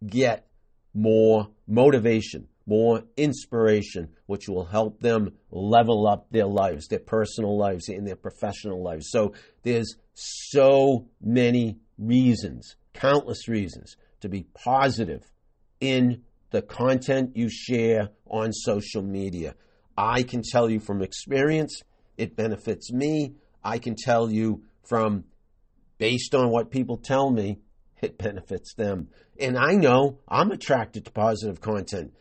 get 0.07 0.47
more 0.95 1.49
motivation, 1.67 2.49
more 2.67 3.03
inspiration, 3.17 4.11
which 4.27 4.49
will 4.49 4.65
help 4.65 5.01
them 5.01 5.33
level 5.51 6.07
up 6.07 6.31
their 6.31 6.47
lives, 6.47 6.87
their 6.89 6.99
personal 6.99 7.59
lives, 7.59 7.89
and 7.89 8.07
their 8.07 8.17
professional 8.17 8.83
lives. 8.83 9.09
So 9.11 9.35
there's 9.63 9.97
so 10.15 11.09
many 11.21 11.79
reasons, 11.99 12.77
countless 12.95 13.49
reasons 13.49 13.97
to 14.23 14.29
be 14.29 14.47
positive 14.55 15.31
in 15.81 16.23
the 16.51 16.63
content 16.63 17.37
you 17.37 17.49
share 17.49 18.11
on 18.27 18.53
social 18.53 19.03
media. 19.03 19.55
I 19.97 20.23
can 20.23 20.43
tell 20.43 20.71
you 20.71 20.81
from 20.81 21.03
experience, 21.03 21.83
it 22.17 22.37
benefits 22.37 22.91
me. 22.93 23.35
I 23.63 23.79
can 23.79 23.95
tell 23.97 24.31
you 24.31 24.63
from 24.89 25.25
based 25.99 26.35
on 26.35 26.51
what 26.51 26.71
people 26.71 26.97
tell 26.97 27.31
me, 27.31 27.59
it 28.01 28.19
benefits 28.27 28.75
them. 28.75 29.09
And 29.39 29.57
I 29.57 29.75
know 29.75 30.19
I'm 30.29 30.51
attracted 30.51 31.05
to 31.05 31.13
positive 31.13 31.61
content. 31.61 32.13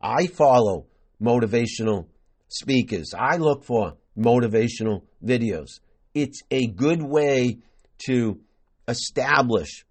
I 0.00 0.26
follow 0.26 0.86
motivational 1.22 2.06
speakers. 2.48 3.12
I 3.16 3.36
look 3.36 3.64
for 3.64 3.94
motivational 4.18 5.02
videos. 5.24 5.80
It's 6.14 6.42
a 6.50 6.66
good 6.66 7.02
way 7.02 7.58
to 8.06 8.40
establish 8.88 9.84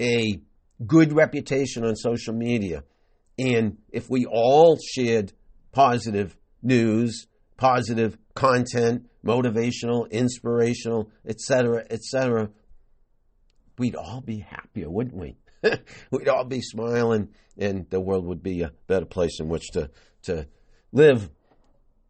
a 0.00 0.40
good 0.86 1.12
reputation 1.12 1.84
on 1.84 1.96
social 1.96 2.34
media. 2.34 2.84
And 3.38 3.78
if 3.90 4.10
we 4.10 4.26
all 4.26 4.78
shared 4.78 5.32
positive 5.72 6.36
news, 6.62 7.26
positive 7.56 8.18
content, 8.34 9.08
motivational, 9.24 10.10
inspirational, 10.10 11.10
etc., 11.26 11.84
etc., 11.90 12.50
we'd 13.78 13.96
all 13.96 14.20
be 14.20 14.40
happier, 14.40 14.90
wouldn't 14.90 15.16
we? 15.16 15.36
we'd 16.10 16.28
all 16.28 16.44
be 16.44 16.60
smiling, 16.60 17.28
and 17.56 17.88
the 17.90 18.00
world 18.00 18.26
would 18.26 18.42
be 18.42 18.62
a 18.62 18.72
better 18.86 19.06
place 19.06 19.40
in 19.40 19.48
which 19.48 19.68
to 19.72 19.90
to 20.22 20.46
live, 20.92 21.30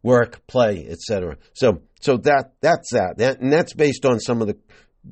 work, 0.03 0.45
play, 0.47 0.85
etc. 0.89 1.37
So, 1.53 1.81
so 2.01 2.17
that 2.17 2.53
that's 2.61 2.91
that. 2.91 3.17
that, 3.17 3.39
and 3.39 3.51
that's 3.51 3.73
based 3.73 4.05
on 4.05 4.19
some 4.19 4.41
of 4.41 4.47
the 4.47 4.57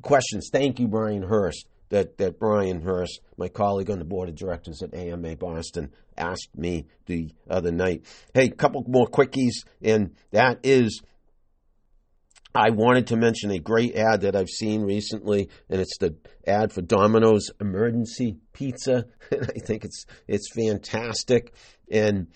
questions. 0.02 0.50
Thank 0.52 0.80
you, 0.80 0.88
Brian 0.88 1.22
Hurst 1.22 1.66
that, 1.90 2.18
that 2.18 2.38
Brian 2.38 2.80
Hurst, 2.80 3.20
my 3.36 3.48
colleague 3.48 3.90
on 3.90 3.98
the 3.98 4.04
board 4.04 4.28
of 4.28 4.34
directors 4.34 4.82
at 4.82 4.94
AMA 4.94 5.36
Boston, 5.36 5.92
asked 6.16 6.56
me 6.56 6.86
the 7.06 7.30
other 7.48 7.70
night. 7.70 8.04
Hey, 8.34 8.46
a 8.46 8.50
couple 8.50 8.84
more 8.88 9.06
quickies, 9.06 9.64
and 9.82 10.14
that 10.32 10.60
is 10.62 11.02
I 12.54 12.70
wanted 12.70 13.08
to 13.08 13.16
mention 13.16 13.50
a 13.52 13.58
great 13.58 13.94
ad 13.94 14.22
that 14.22 14.34
I've 14.34 14.48
seen 14.48 14.82
recently, 14.82 15.48
and 15.68 15.80
it's 15.80 15.98
the 15.98 16.16
ad 16.46 16.72
for 16.72 16.82
Domino's 16.82 17.50
Emergency 17.60 18.38
Pizza. 18.52 19.06
And 19.30 19.44
I 19.44 19.60
think 19.64 19.84
it's 19.84 20.06
it's 20.26 20.52
fantastic, 20.52 21.54
and 21.88 22.26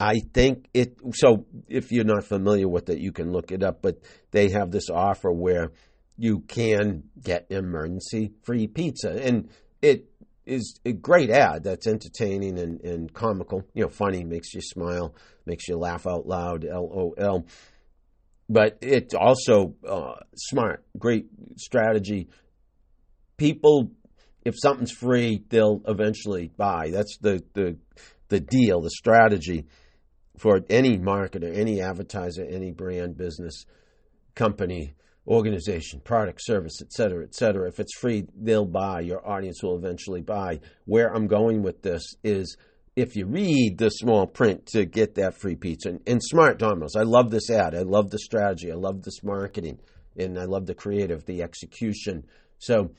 I 0.00 0.20
think 0.32 0.66
it. 0.72 0.96
So 1.12 1.44
if 1.68 1.92
you're 1.92 2.04
not 2.04 2.24
familiar 2.24 2.66
with 2.66 2.88
it, 2.88 2.98
you 2.98 3.12
can 3.12 3.32
look 3.32 3.52
it 3.52 3.62
up. 3.62 3.82
But 3.82 3.98
they 4.30 4.48
have 4.48 4.70
this 4.70 4.88
offer 4.88 5.30
where 5.30 5.72
you 6.18 6.40
can 6.40 7.04
get 7.22 7.46
emergency 7.48 8.32
free 8.42 8.66
pizza. 8.66 9.10
And 9.10 9.48
it 9.80 10.10
is 10.44 10.80
a 10.84 10.92
great 10.92 11.30
ad 11.30 11.62
that's 11.62 11.86
entertaining 11.86 12.58
and, 12.58 12.80
and 12.80 13.12
comical, 13.12 13.62
you 13.72 13.84
know, 13.84 13.88
funny, 13.88 14.24
makes 14.24 14.52
you 14.52 14.60
smile, 14.60 15.14
makes 15.46 15.68
you 15.68 15.76
laugh 15.76 16.06
out 16.06 16.26
loud, 16.26 16.64
LOL. 16.64 17.46
But 18.48 18.78
it's 18.80 19.14
also 19.14 19.74
uh, 19.88 20.14
smart, 20.34 20.84
great 20.98 21.26
strategy. 21.56 22.28
People, 23.36 23.92
if 24.44 24.54
something's 24.58 24.90
free, 24.90 25.44
they'll 25.50 25.82
eventually 25.86 26.50
buy. 26.56 26.90
That's 26.90 27.16
the, 27.20 27.44
the, 27.54 27.76
the 28.28 28.40
deal, 28.40 28.80
the 28.80 28.90
strategy 28.90 29.66
for 30.38 30.60
any 30.68 30.98
marketer, 30.98 31.56
any 31.56 31.80
advertiser, 31.80 32.44
any 32.44 32.72
brand 32.72 33.16
business 33.16 33.66
company 34.34 34.94
organization, 35.28 36.00
product, 36.00 36.40
service, 36.42 36.80
et 36.80 36.90
cetera, 36.90 37.22
et 37.22 37.34
cetera. 37.34 37.68
If 37.68 37.78
it's 37.78 37.94
free, 37.96 38.26
they'll 38.34 38.64
buy. 38.64 39.00
Your 39.00 39.28
audience 39.28 39.62
will 39.62 39.76
eventually 39.76 40.22
buy. 40.22 40.60
Where 40.86 41.14
I'm 41.14 41.26
going 41.26 41.62
with 41.62 41.82
this 41.82 42.16
is 42.24 42.56
if 42.96 43.14
you 43.14 43.26
read 43.26 43.76
the 43.78 43.90
small 43.90 44.26
print 44.26 44.66
to 44.68 44.86
get 44.86 45.16
that 45.16 45.38
free 45.38 45.54
pizza. 45.54 45.90
And, 45.90 46.00
and 46.06 46.22
Smart 46.22 46.58
Domino's, 46.58 46.96
I 46.96 47.02
love 47.02 47.30
this 47.30 47.50
ad. 47.50 47.74
I 47.74 47.82
love 47.82 48.10
the 48.10 48.18
strategy. 48.18 48.72
I 48.72 48.76
love 48.76 49.02
this 49.02 49.22
marketing. 49.22 49.78
And 50.16 50.38
I 50.38 50.46
love 50.46 50.66
the 50.66 50.74
creative, 50.74 51.26
the 51.26 51.42
execution. 51.42 52.24
So, 52.58 52.90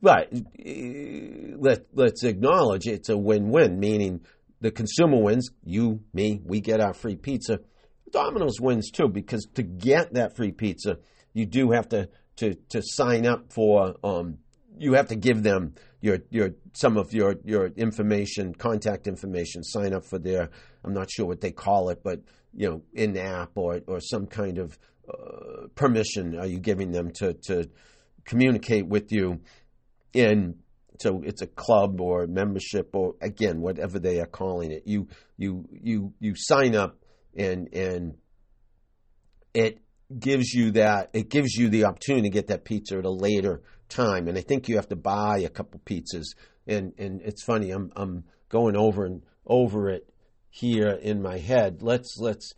but 0.00 0.32
uh, 0.32 1.58
let, 1.58 1.86
let's 1.92 2.22
acknowledge 2.22 2.86
it's 2.86 3.08
a 3.08 3.18
win 3.18 3.50
win, 3.50 3.80
meaning 3.80 4.20
the 4.60 4.70
consumer 4.70 5.20
wins, 5.20 5.50
you, 5.64 6.00
me, 6.14 6.40
we 6.44 6.60
get 6.60 6.80
our 6.80 6.94
free 6.94 7.16
pizza. 7.16 7.58
Domino's 8.12 8.60
wins 8.60 8.90
too, 8.90 9.08
because 9.08 9.46
to 9.54 9.62
get 9.62 10.14
that 10.14 10.36
free 10.36 10.52
pizza, 10.52 10.98
you 11.38 11.46
do 11.46 11.70
have 11.70 11.88
to 11.90 12.08
to 12.36 12.54
to 12.70 12.82
sign 12.82 13.26
up 13.26 13.52
for. 13.52 13.94
Um, 14.02 14.38
you 14.76 14.92
have 14.94 15.08
to 15.08 15.16
give 15.16 15.42
them 15.42 15.74
your 16.00 16.18
your 16.30 16.50
some 16.72 16.96
of 16.96 17.12
your 17.12 17.36
your 17.44 17.66
information, 17.68 18.54
contact 18.54 19.06
information. 19.06 19.62
Sign 19.62 19.94
up 19.94 20.04
for 20.04 20.18
their. 20.18 20.50
I'm 20.84 20.94
not 20.94 21.10
sure 21.10 21.26
what 21.26 21.40
they 21.40 21.52
call 21.52 21.90
it, 21.90 22.02
but 22.02 22.22
you 22.54 22.68
know, 22.68 22.82
in 22.92 23.16
app 23.16 23.52
or 23.56 23.80
or 23.86 24.00
some 24.00 24.26
kind 24.26 24.58
of 24.58 24.78
uh, 25.08 25.68
permission 25.74 26.38
are 26.38 26.46
you 26.46 26.58
giving 26.58 26.92
them 26.92 27.10
to 27.12 27.34
to 27.34 27.70
communicate 28.24 28.86
with 28.86 29.10
you 29.10 29.40
in 30.12 30.56
so 31.00 31.22
it's 31.24 31.40
a 31.40 31.46
club 31.46 32.00
or 32.00 32.26
membership 32.26 32.94
or 32.94 33.14
again 33.22 33.62
whatever 33.62 33.98
they 33.98 34.20
are 34.20 34.26
calling 34.26 34.70
it 34.70 34.82
you 34.84 35.08
you 35.38 35.66
you 35.72 36.12
you 36.20 36.34
sign 36.36 36.76
up 36.76 36.98
and 37.34 37.72
and 37.72 38.18
it 39.54 39.78
gives 40.18 40.52
you 40.52 40.70
that 40.70 41.10
it 41.12 41.28
gives 41.28 41.54
you 41.54 41.68
the 41.68 41.84
opportunity 41.84 42.28
to 42.28 42.32
get 42.32 42.46
that 42.46 42.64
pizza 42.64 42.96
at 42.96 43.04
a 43.04 43.10
later 43.10 43.60
time 43.88 44.28
and 44.28 44.38
i 44.38 44.40
think 44.40 44.68
you 44.68 44.76
have 44.76 44.88
to 44.88 44.96
buy 44.96 45.38
a 45.38 45.48
couple 45.48 45.80
pizzas 45.84 46.34
and 46.66 46.92
and 46.98 47.20
it's 47.22 47.44
funny 47.44 47.70
i'm 47.70 47.90
i'm 47.96 48.24
going 48.48 48.76
over 48.76 49.04
and 49.04 49.22
over 49.46 49.90
it 49.90 50.08
here 50.50 50.98
in 51.02 51.20
my 51.20 51.38
head 51.38 51.82
let's 51.82 52.16
let's 52.18 52.54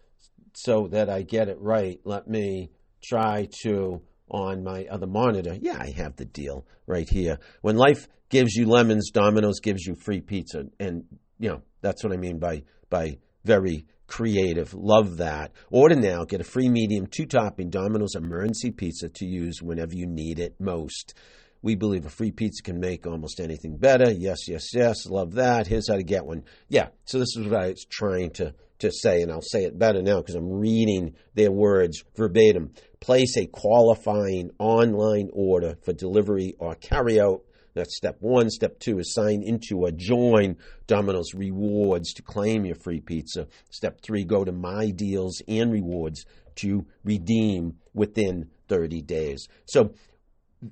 so 0.54 0.86
that 0.88 1.10
i 1.10 1.22
get 1.22 1.48
it 1.48 1.58
right 1.60 2.00
let 2.04 2.28
me 2.28 2.70
try 3.02 3.48
to 3.62 4.00
on 4.30 4.62
my 4.62 4.86
other 4.86 5.06
monitor. 5.06 5.56
Yeah, 5.60 5.76
I 5.78 5.90
have 5.96 6.16
the 6.16 6.24
deal 6.24 6.64
right 6.86 7.08
here. 7.08 7.38
When 7.62 7.76
life 7.76 8.08
gives 8.28 8.54
you 8.54 8.66
lemons, 8.66 9.10
Domino's 9.10 9.60
gives 9.60 9.84
you 9.84 9.94
free 9.94 10.20
pizza. 10.20 10.66
And, 10.78 11.04
you 11.38 11.50
know, 11.50 11.62
that's 11.80 12.04
what 12.04 12.12
I 12.12 12.16
mean 12.16 12.38
by, 12.38 12.62
by 12.88 13.18
very 13.44 13.86
creative. 14.10 14.74
Love 14.74 15.18
that. 15.18 15.52
Order 15.70 15.94
now. 15.94 16.24
Get 16.24 16.40
a 16.40 16.44
free 16.44 16.68
medium, 16.68 17.06
two 17.06 17.26
topping 17.26 17.70
Domino's 17.70 18.16
emergency 18.16 18.72
pizza 18.72 19.08
to 19.08 19.24
use 19.24 19.62
whenever 19.62 19.94
you 19.94 20.06
need 20.06 20.40
it 20.40 20.56
most. 20.60 21.14
We 21.62 21.76
believe 21.76 22.04
a 22.06 22.10
free 22.10 22.32
pizza 22.32 22.62
can 22.62 22.80
make 22.80 23.06
almost 23.06 23.38
anything 23.38 23.76
better. 23.76 24.10
Yes, 24.10 24.48
yes, 24.48 24.74
yes. 24.74 25.06
Love 25.06 25.34
that. 25.34 25.66
Here's 25.66 25.88
how 25.88 25.96
to 25.96 26.02
get 26.02 26.26
one. 26.26 26.42
Yeah. 26.68 26.88
So 27.04 27.18
this 27.18 27.36
is 27.36 27.46
what 27.46 27.62
I 27.62 27.68
was 27.68 27.86
trying 27.88 28.30
to, 28.32 28.52
to 28.80 28.90
say, 28.90 29.22
and 29.22 29.30
I'll 29.30 29.42
say 29.42 29.64
it 29.64 29.78
better 29.78 30.02
now 30.02 30.16
because 30.16 30.34
I'm 30.34 30.50
reading 30.50 31.14
their 31.34 31.52
words 31.52 32.02
verbatim. 32.16 32.72
Place 32.98 33.36
a 33.36 33.46
qualifying 33.46 34.50
online 34.58 35.30
order 35.32 35.76
for 35.84 35.92
delivery 35.92 36.56
or 36.58 36.74
carry 36.74 37.20
out 37.20 37.42
that's 37.74 37.96
step 37.96 38.16
one. 38.20 38.50
Step 38.50 38.78
two 38.78 38.98
is 38.98 39.14
sign 39.14 39.42
into 39.42 39.78
or 39.78 39.90
join 39.90 40.56
Domino's 40.87 41.35
Rewards 41.35 42.12
to 42.14 42.22
claim 42.22 42.64
your 42.64 42.76
free 42.76 43.00
pizza. 43.00 43.46
Step 43.70 44.00
three, 44.02 44.24
go 44.24 44.44
to 44.44 44.52
My 44.52 44.90
Deals 44.90 45.40
and 45.46 45.72
Rewards 45.72 46.24
to 46.56 46.87
redeem 47.04 47.76
within 47.94 48.50
30 48.68 49.02
days. 49.02 49.48
So, 49.66 49.94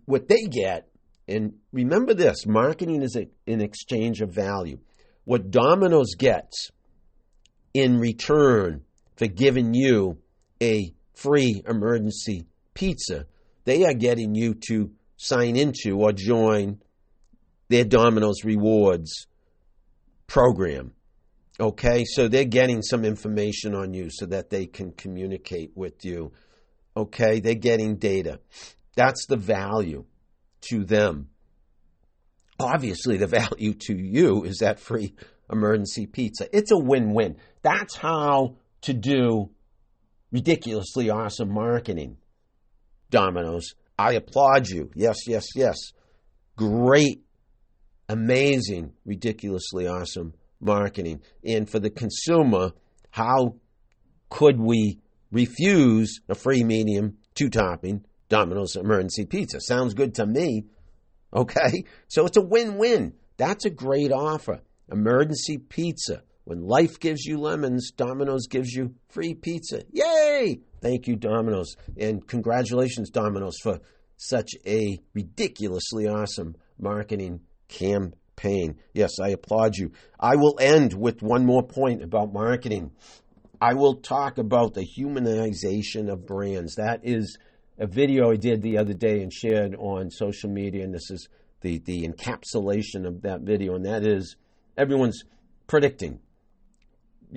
what 0.05 0.29
they 0.29 0.43
get, 0.43 0.89
and 1.27 1.55
remember 1.73 2.15
this 2.15 2.47
marketing 2.47 3.03
is 3.03 3.17
an 3.17 3.61
exchange 3.61 4.21
of 4.21 4.31
value. 4.31 4.79
What 5.25 5.51
Domino's 5.51 6.15
gets 6.15 6.71
in 7.75 7.99
return 7.99 8.83
for 9.17 9.27
giving 9.27 9.75
you 9.75 10.19
a 10.63 10.93
free 11.15 11.63
emergency 11.67 12.47
pizza, 12.75 13.27
they 13.65 13.85
are 13.85 13.95
getting 13.95 14.35
you 14.35 14.55
to 14.69 14.91
sign 15.17 15.57
into 15.57 15.99
or 15.99 16.13
join 16.13 16.81
their 17.69 17.85
Domino's 17.85 18.45
Rewards 18.45 19.27
program. 20.27 20.93
Okay, 21.61 22.05
so 22.05 22.29
they're 22.29 22.45
getting 22.45 22.83
some 22.83 23.05
information 23.05 23.75
on 23.75 23.93
you 23.93 24.09
so 24.11 24.27
that 24.27 24.51
they 24.51 24.67
can 24.67 24.93
communicate 24.93 25.73
with 25.75 26.05
you. 26.05 26.33
Okay, 26.97 27.41
they're 27.41 27.55
getting 27.55 27.97
data. 27.97 28.41
That's 28.95 29.27
the 29.27 29.37
value 29.37 30.05
to 30.71 30.85
them. 30.85 31.31
Obviously, 32.61 33.17
the 33.17 33.27
value 33.51 33.75
to 33.87 33.97
you 33.97 34.45
is 34.45 34.59
that 34.59 34.79
free 34.79 35.15
emergency 35.51 36.07
pizza. 36.07 36.49
It's 36.57 36.71
a 36.71 36.79
win 36.79 37.13
win. 37.13 37.37
That's 37.63 37.97
how 37.97 38.57
to 38.83 38.95
do 38.95 39.51
ridiculously 40.31 41.11
awesome 41.11 41.53
marketing. 41.53 42.19
Domino's, 43.11 43.75
I 43.99 44.13
applaud 44.13 44.69
you. 44.69 44.91
Yes, 44.95 45.27
yes, 45.27 45.47
yes. 45.57 45.77
Great 46.57 47.25
amazing, 48.09 48.93
ridiculously 49.05 49.87
awesome 49.87 50.35
marketing. 50.61 51.23
And 51.45 51.69
for 51.69 51.79
the 51.79 51.91
consumer, 51.91 52.73
how 53.11 53.57
could 54.29 54.59
we 54.59 55.01
refuse 55.31 56.21
a 56.29 56.35
free 56.35 56.65
medium 56.65 57.19
two 57.35 57.51
topping 57.51 58.05
Domino's 58.29 58.77
emergency 58.77 59.27
pizza? 59.27 59.61
Sounds 59.61 59.95
good 59.95 60.15
to 60.17 60.27
me. 60.27 60.65
Okay? 61.35 61.85
So 62.09 62.27
it's 62.27 62.37
a 62.37 62.43
win 62.43 62.79
win. 62.79 63.15
That's 63.37 63.65
a 63.65 63.71
great 63.71 64.13
offer. 64.13 64.61
Emergency 64.91 65.59
pizza. 65.59 66.23
When 66.45 66.63
life 66.63 66.99
gives 66.99 67.27
you 67.27 67.39
lemons, 67.39 67.91
Domino's 67.91 68.47
gives 68.47 68.73
you 68.73 68.95
free 69.11 69.35
pizza. 69.35 69.83
Yay! 69.93 70.61
Thank 70.81 71.07
you, 71.07 71.17
Domino's. 71.17 71.77
And 71.99 72.27
congratulations, 72.27 73.11
Domino's, 73.11 73.59
for 73.63 73.81
such 74.17 74.53
a 74.67 74.99
ridiculously 75.13 76.09
awesome 76.09 76.57
marketing 76.79 77.41
campaign. 77.69 78.77
Yes, 78.93 79.19
I 79.21 79.31
applaud 79.31 79.77
you. 79.77 79.93
I 80.19 80.37
will 80.37 80.59
end 80.61 80.95
with 80.95 81.23
one 81.23 81.45
more 81.45 81.63
point 81.63 82.03
about 82.03 82.33
marketing. 82.33 82.93
I 83.61 83.75
will 83.75 83.97
talk 83.97 84.39
about 84.39 84.75
the 84.75 84.87
humanization 84.87 86.11
of 86.11 86.27
brands. 86.27 86.77
That 86.77 87.01
is 87.03 87.39
a 87.79 87.87
video 87.87 88.31
I 88.31 88.37
did 88.37 88.63
the 88.63 88.79
other 88.79 88.95
day 88.95 89.21
and 89.23 89.33
shared 89.33 89.75
on 89.77 90.11
social 90.11 90.51
media, 90.51 90.85
and 90.85 90.95
this 90.95 91.11
is 91.11 91.29
the, 91.61 91.79
the 91.79 92.07
encapsulation 92.07 93.07
of 93.07 93.23
that 93.23 93.41
video, 93.43 93.75
and 93.75 93.85
that 93.85 94.07
is 94.07 94.37
everyone's 94.77 95.25
predicting 95.67 96.21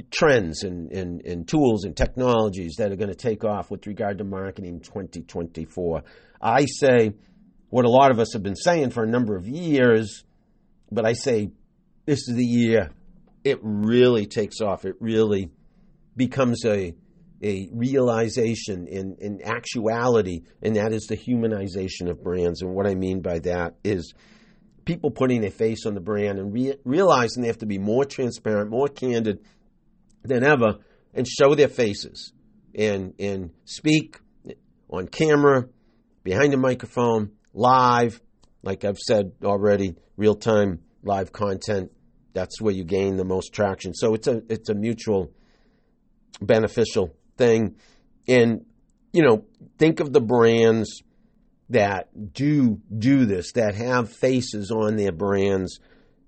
trends 0.10 0.64
and, 0.64 0.92
and, 0.92 1.26
and 1.26 1.48
tools 1.48 1.84
and 1.84 1.96
technologies 1.96 2.76
that 2.78 2.92
are 2.92 2.96
going 2.96 3.10
to 3.10 3.16
take 3.16 3.44
off 3.44 3.70
with 3.70 3.86
regard 3.88 4.18
to 4.20 4.24
marketing 4.24 4.80
2024. 4.80 6.04
I 6.42 6.66
say 6.66 7.14
what 7.72 7.86
a 7.86 7.90
lot 7.90 8.12
of 8.12 8.20
us 8.20 8.34
have 8.34 8.44
been 8.44 8.56
saying 8.56 8.92
for 8.92 9.04
a 9.04 9.08
number 9.08 9.36
of 9.36 9.48
years, 9.48 10.24
but 10.92 11.06
I 11.06 11.14
say 11.14 11.50
this 12.06 12.28
is 12.28 12.36
the 12.36 12.46
year 12.46 12.92
it 13.44 13.60
really 13.62 14.28
takes 14.28 14.62
off. 14.62 14.86
It 14.86 14.96
really 15.00 15.50
becomes 16.16 16.64
a 16.66 16.94
a 17.44 17.70
realization 17.74 18.88
in, 18.88 19.16
in 19.20 19.42
actuality, 19.44 20.44
and 20.62 20.76
that 20.76 20.94
is 20.94 21.08
the 21.08 21.18
humanization 21.18 22.08
of 22.08 22.24
brands. 22.24 22.62
And 22.62 22.76
what 22.76 22.86
I 22.86 22.94
mean 22.94 23.22
by 23.22 23.40
that 23.40 23.74
is 23.84 24.14
people 24.86 25.10
putting 25.10 25.44
a 25.44 25.50
face 25.50 25.88
on 25.88 25.96
the 25.96 26.02
brand 26.02 26.38
and 26.38 26.54
re- 26.54 26.76
realizing 26.84 27.42
they 27.42 27.48
have 27.48 27.58
to 27.58 27.66
be 27.66 27.80
more 27.80 28.06
transparent, 28.06 28.70
more 28.70 28.88
candid 28.88 29.40
than 30.24 30.44
ever, 30.44 30.78
and 31.16 31.28
show 31.28 31.56
their 31.56 31.68
faces 31.68 32.32
and 32.76 33.16
and 33.18 33.50
speak 33.66 34.20
on 34.90 35.08
camera, 35.08 35.66
behind 36.24 36.54
a 36.54 36.58
microphone, 36.58 37.32
live, 37.54 38.22
like 38.64 38.86
I've 38.86 38.98
said 38.98 39.34
already, 39.44 39.96
real 40.18 40.36
time 40.36 40.80
live 41.04 41.32
content. 41.32 41.92
That's 42.34 42.62
where 42.62 42.74
you 42.74 42.84
gain 42.84 43.18
the 43.18 43.26
most 43.26 43.54
traction. 43.54 43.94
So 43.94 44.14
it's 44.14 44.28
a 44.28 44.42
it's 44.50 44.70
a 44.70 44.74
mutual 44.74 45.32
beneficial 46.42 47.14
thing. 47.38 47.76
And 48.28 48.66
you 49.12 49.24
know, 49.24 49.46
think 49.78 50.00
of 50.00 50.14
the 50.14 50.22
brands 50.22 51.02
that 51.70 52.34
do 52.34 52.80
do 52.98 53.26
this, 53.26 53.54
that 53.54 53.76
have 53.76 54.12
faces 54.12 54.72
on 54.72 54.96
their 54.96 55.12
brands. 55.12 55.80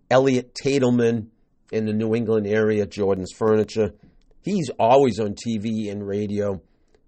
Eliot 0.09 0.53
Tatelman 0.53 1.27
in 1.71 1.86
the 1.86 1.93
New 1.93 2.15
England 2.15 2.47
area, 2.47 2.86
Jordan's 2.86 3.31
Furniture. 3.31 3.93
He's 4.41 4.69
always 4.77 5.19
on 5.19 5.36
TV 5.36 5.89
and 5.89 6.05
radio. 6.05 6.62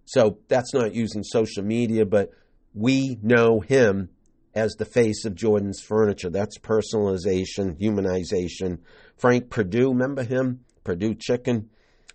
So 0.06 0.40
that's 0.48 0.74
not 0.74 0.94
using 0.94 1.24
social 1.24 1.64
media, 1.64 2.06
but 2.06 2.32
we 2.76 3.18
know 3.24 3.62
him 3.62 4.10
as 4.54 4.74
the 4.74 4.86
face 4.86 5.26
of 5.26 5.34
Jordan's 5.34 5.82
furniture. 5.82 6.30
That's 6.30 6.60
personalization, 6.60 7.80
humanization. 7.80 8.80
Frank 9.18 9.50
Perdue, 9.50 9.90
remember 9.90 10.24
him? 10.24 10.60
Perdue 10.84 11.16
Chicken. 11.16 11.70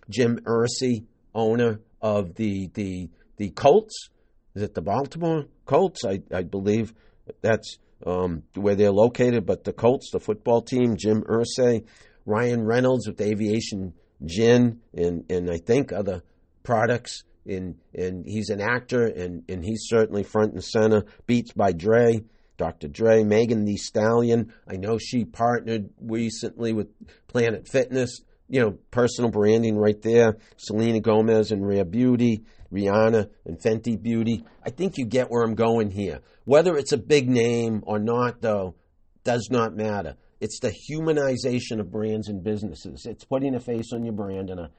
Jim 0.09 0.39
Irsay, 0.45 1.05
owner 1.33 1.79
of 2.01 2.35
the 2.35 2.69
the 2.73 3.09
the 3.37 3.49
Colts. 3.49 4.09
Is 4.55 4.63
it 4.63 4.73
the 4.73 4.81
Baltimore 4.81 5.45
Colts? 5.65 6.03
I, 6.05 6.21
I 6.33 6.43
believe 6.43 6.93
that's 7.41 7.77
um, 8.05 8.43
where 8.55 8.75
they're 8.75 8.91
located. 8.91 9.45
But 9.45 9.63
the 9.63 9.73
Colts, 9.73 10.11
the 10.11 10.19
football 10.19 10.61
team, 10.61 10.97
Jim 10.97 11.23
Irsay, 11.23 11.85
Ryan 12.25 12.65
Reynolds 12.65 13.07
with 13.07 13.17
the 13.17 13.25
Aviation 13.25 13.93
Gin, 14.25 14.81
and 14.93 15.25
and 15.29 15.49
I 15.49 15.57
think 15.57 15.93
other 15.93 16.23
products 16.63 17.23
and 17.45 17.75
and 17.93 18.25
he's 18.25 18.49
an 18.49 18.61
actor, 18.61 19.05
and 19.05 19.43
and 19.49 19.63
he's 19.63 19.85
certainly 19.87 20.23
front 20.23 20.53
and 20.53 20.63
center. 20.63 21.05
Beats 21.25 21.53
by 21.53 21.71
Dre, 21.71 22.21
Dr. 22.57 22.87
Dre, 22.87 23.23
Megan 23.23 23.65
Thee 23.65 23.77
Stallion. 23.77 24.53
I 24.67 24.77
know 24.77 24.97
she 24.97 25.25
partnered 25.25 25.89
recently 25.99 26.73
with 26.73 26.89
Planet 27.27 27.67
Fitness. 27.67 28.21
You 28.47 28.59
know, 28.61 28.71
personal 28.91 29.31
branding 29.31 29.77
right 29.77 30.01
there. 30.01 30.37
Selena 30.57 30.99
Gomez 30.99 31.51
and 31.51 31.65
Rare 31.65 31.85
Beauty, 31.85 32.43
Rihanna 32.71 33.29
and 33.45 33.57
Fenty 33.59 34.01
Beauty. 34.01 34.43
I 34.65 34.69
think 34.71 34.97
you 34.97 35.05
get 35.05 35.31
where 35.31 35.43
I'm 35.43 35.55
going 35.55 35.89
here. 35.89 36.19
Whether 36.43 36.75
it's 36.75 36.91
a 36.91 36.97
big 36.97 37.29
name 37.29 37.81
or 37.85 37.97
not, 37.97 38.41
though, 38.41 38.75
does 39.23 39.47
not 39.49 39.75
matter. 39.75 40.15
It's 40.41 40.59
the 40.59 40.73
humanization 40.89 41.79
of 41.79 41.91
brands 41.91 42.27
and 42.27 42.43
businesses. 42.43 43.05
It's 43.05 43.23
putting 43.23 43.53
a 43.55 43.59
face 43.59 43.93
on 43.93 44.03
your 44.03 44.13
brand 44.13 44.49
and 44.49 44.59
a 44.59 44.71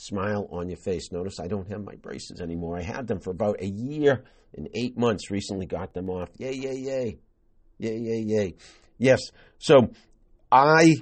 smile 0.00 0.48
on 0.50 0.68
your 0.68 0.78
face. 0.78 1.12
Notice 1.12 1.38
I 1.38 1.46
don't 1.46 1.70
have 1.70 1.84
my 1.84 1.94
braces 1.96 2.40
anymore. 2.40 2.78
I 2.78 2.82
had 2.82 3.06
them 3.06 3.20
for 3.20 3.30
about 3.30 3.60
a 3.60 3.66
year 3.66 4.24
and 4.54 4.68
eight 4.74 4.96
months. 4.96 5.30
Recently 5.30 5.66
got 5.66 5.92
them 5.92 6.08
off. 6.08 6.30
Yay, 6.38 6.54
yay, 6.54 6.76
yay. 6.76 7.18
Yay, 7.78 7.98
yay, 7.98 8.24
yay. 8.26 8.54
Yes. 8.96 9.20
So 9.58 9.90
I 10.50 10.96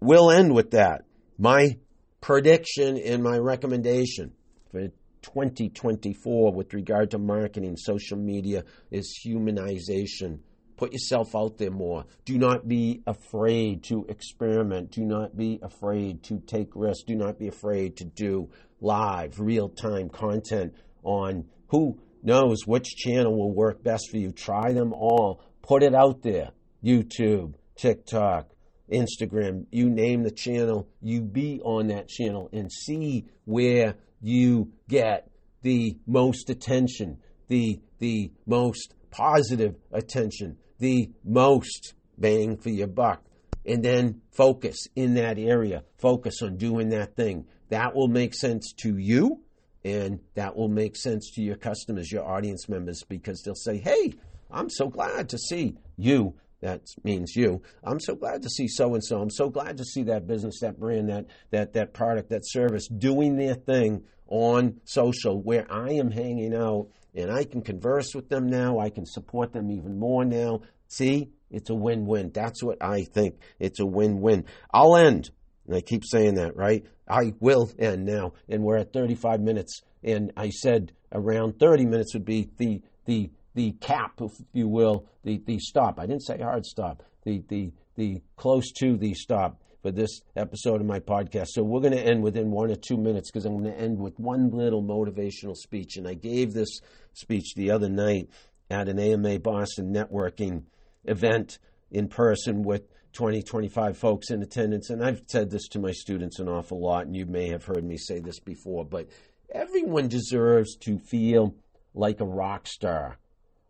will 0.00 0.30
end 0.30 0.54
with 0.54 0.72
that. 0.72 1.04
My 1.38 1.78
prediction 2.20 2.98
and 2.98 3.22
my 3.22 3.38
recommendation 3.38 4.32
for 4.70 4.88
2024 5.22 6.52
with 6.52 6.74
regard 6.74 7.10
to 7.12 7.18
marketing, 7.18 7.76
social 7.76 8.18
media 8.18 8.64
is 8.90 9.18
humanization 9.26 10.40
Put 10.76 10.92
yourself 10.92 11.34
out 11.34 11.58
there 11.58 11.70
more. 11.70 12.04
Do 12.24 12.38
not 12.38 12.66
be 12.66 13.02
afraid 13.06 13.84
to 13.84 14.06
experiment. 14.08 14.90
Do 14.90 15.04
not 15.04 15.36
be 15.36 15.60
afraid 15.62 16.22
to 16.24 16.40
take 16.40 16.74
risks. 16.74 17.04
Do 17.04 17.14
not 17.14 17.38
be 17.38 17.48
afraid 17.48 17.96
to 17.98 18.04
do 18.04 18.50
live, 18.80 19.38
real 19.38 19.68
time 19.68 20.08
content 20.08 20.74
on 21.02 21.44
who 21.68 21.98
knows 22.22 22.66
which 22.66 22.96
channel 22.96 23.36
will 23.36 23.52
work 23.52 23.82
best 23.82 24.10
for 24.10 24.16
you. 24.16 24.32
Try 24.32 24.72
them 24.72 24.92
all. 24.92 25.42
Put 25.62 25.82
it 25.82 25.94
out 25.94 26.22
there. 26.22 26.50
YouTube, 26.84 27.54
TikTok, 27.76 28.50
Instagram, 28.90 29.66
you 29.70 29.88
name 29.88 30.22
the 30.22 30.30
channel, 30.30 30.88
you 31.00 31.22
be 31.22 31.60
on 31.64 31.88
that 31.88 32.08
channel 32.08 32.48
and 32.52 32.70
see 32.70 33.26
where 33.44 33.94
you 34.20 34.72
get 34.88 35.30
the 35.62 35.96
most 36.06 36.50
attention, 36.50 37.18
the 37.48 37.80
the 37.98 38.32
most 38.46 38.94
positive 39.12 39.76
attention, 39.92 40.56
the 40.78 41.10
most 41.24 41.94
bang 42.18 42.56
for 42.56 42.70
your 42.70 42.88
buck. 42.88 43.22
And 43.64 43.84
then 43.84 44.22
focus 44.32 44.88
in 44.96 45.14
that 45.14 45.38
area. 45.38 45.84
Focus 45.98 46.42
on 46.42 46.56
doing 46.56 46.88
that 46.88 47.14
thing. 47.14 47.46
That 47.68 47.94
will 47.94 48.08
make 48.08 48.34
sense 48.34 48.72
to 48.78 48.96
you 48.96 49.40
and 49.84 50.18
that 50.34 50.56
will 50.56 50.68
make 50.68 50.96
sense 50.96 51.30
to 51.34 51.42
your 51.42 51.56
customers, 51.56 52.10
your 52.10 52.28
audience 52.28 52.68
members, 52.68 53.04
because 53.08 53.42
they'll 53.42 53.54
say, 53.54 53.78
Hey, 53.78 54.14
I'm 54.50 54.68
so 54.68 54.88
glad 54.88 55.28
to 55.28 55.38
see 55.38 55.76
you 55.96 56.34
that 56.62 56.82
means 57.02 57.34
you. 57.34 57.60
I'm 57.82 57.98
so 57.98 58.14
glad 58.14 58.42
to 58.42 58.48
see 58.48 58.68
so 58.68 58.94
and 58.94 59.04
so. 59.04 59.20
I'm 59.20 59.30
so 59.30 59.50
glad 59.50 59.76
to 59.78 59.84
see 59.84 60.04
that 60.04 60.28
business, 60.28 60.60
that 60.60 60.78
brand, 60.78 61.08
that 61.08 61.26
that 61.50 61.72
that 61.74 61.92
product, 61.92 62.30
that 62.30 62.46
service 62.46 62.86
doing 62.86 63.36
their 63.36 63.54
thing 63.54 64.04
on 64.28 64.80
social 64.84 65.42
where 65.42 65.70
I 65.70 65.90
am 65.94 66.10
hanging 66.10 66.54
out 66.54 66.88
and 67.14 67.30
I 67.30 67.44
can 67.44 67.62
converse 67.62 68.14
with 68.14 68.28
them 68.28 68.46
now. 68.46 68.78
I 68.78 68.90
can 68.90 69.06
support 69.06 69.52
them 69.52 69.70
even 69.70 69.98
more 69.98 70.24
now. 70.24 70.60
See, 70.88 71.30
it's 71.50 71.70
a 71.70 71.74
win-win. 71.74 72.30
That's 72.32 72.62
what 72.62 72.82
I 72.82 73.04
think. 73.04 73.36
It's 73.58 73.80
a 73.80 73.86
win-win. 73.86 74.46
I'll 74.72 74.96
end. 74.96 75.30
And 75.66 75.76
I 75.76 75.80
keep 75.80 76.04
saying 76.04 76.34
that, 76.34 76.56
right? 76.56 76.84
I 77.08 77.34
will 77.40 77.70
end 77.78 78.04
now. 78.04 78.32
And 78.48 78.62
we're 78.62 78.78
at 78.78 78.92
35 78.92 79.40
minutes. 79.40 79.82
And 80.02 80.32
I 80.36 80.50
said 80.50 80.92
around 81.12 81.58
30 81.58 81.86
minutes 81.86 82.14
would 82.14 82.24
be 82.24 82.48
the 82.56 82.82
the 83.04 83.30
the 83.54 83.72
cap, 83.80 84.20
if 84.20 84.32
you 84.52 84.68
will, 84.68 85.06
the, 85.24 85.42
the 85.46 85.58
stop. 85.58 85.98
I 85.98 86.06
didn't 86.06 86.22
say 86.22 86.38
hard 86.38 86.64
stop, 86.64 87.02
the, 87.24 87.42
the, 87.48 87.72
the 87.96 88.22
close 88.36 88.72
to 88.78 88.96
the 88.96 89.14
stop 89.14 89.60
for 89.82 89.90
this 89.90 90.20
episode 90.36 90.80
of 90.80 90.86
my 90.86 91.00
podcast. 91.00 91.48
So 91.48 91.62
we're 91.62 91.80
going 91.80 91.92
to 91.92 92.00
end 92.00 92.22
within 92.22 92.50
one 92.50 92.70
or 92.70 92.76
two 92.76 92.96
minutes 92.96 93.30
because 93.30 93.44
I'm 93.44 93.60
going 93.60 93.72
to 93.72 93.78
end 93.78 93.98
with 93.98 94.18
one 94.18 94.50
little 94.50 94.82
motivational 94.82 95.56
speech. 95.56 95.96
And 95.96 96.06
I 96.06 96.14
gave 96.14 96.52
this 96.52 96.80
speech 97.12 97.54
the 97.54 97.70
other 97.70 97.88
night 97.88 98.28
at 98.70 98.88
an 98.88 98.98
AMA 98.98 99.40
Boston 99.40 99.92
networking 99.92 100.64
event 101.04 101.58
in 101.90 102.08
person 102.08 102.62
with 102.62 102.82
20, 103.12 103.42
25 103.42 103.98
folks 103.98 104.30
in 104.30 104.42
attendance. 104.42 104.88
And 104.88 105.04
I've 105.04 105.22
said 105.26 105.50
this 105.50 105.68
to 105.68 105.78
my 105.78 105.92
students 105.92 106.38
an 106.38 106.48
awful 106.48 106.80
lot, 106.80 107.06
and 107.06 107.16
you 107.16 107.26
may 107.26 107.48
have 107.48 107.64
heard 107.64 107.84
me 107.84 107.98
say 107.98 108.20
this 108.20 108.40
before, 108.40 108.86
but 108.86 109.08
everyone 109.52 110.08
deserves 110.08 110.76
to 110.76 110.98
feel 110.98 111.54
like 111.94 112.20
a 112.20 112.24
rock 112.24 112.66
star 112.66 113.18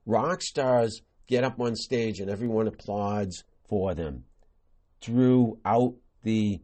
rock 0.07 0.43
stars 0.43 1.03
get 1.27 1.45
up 1.45 1.61
on 1.61 1.77
stage 1.77 2.21
and 2.21 2.31
everyone 2.31 2.67
applauds 2.67 3.45
for 3.69 3.95
them 3.95 4.25
throughout 5.01 5.95
the 6.23 6.61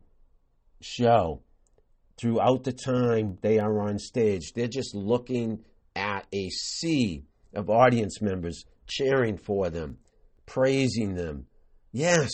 show 0.81 1.43
throughout 2.21 2.65
the 2.65 2.73
time 2.73 3.39
they 3.43 3.59
are 3.59 3.81
on 3.81 3.99
stage. 3.99 4.53
They're 4.55 4.69
just 4.69 4.95
looking 4.95 5.65
at 5.95 6.27
a 6.33 6.49
sea 6.51 7.25
of 7.55 7.71
audience 7.71 8.21
members 8.21 8.65
cheering 8.87 9.37
for 9.37 9.71
them 9.71 9.99
praising 10.47 11.15
them. 11.15 11.47
Yes 11.93 12.31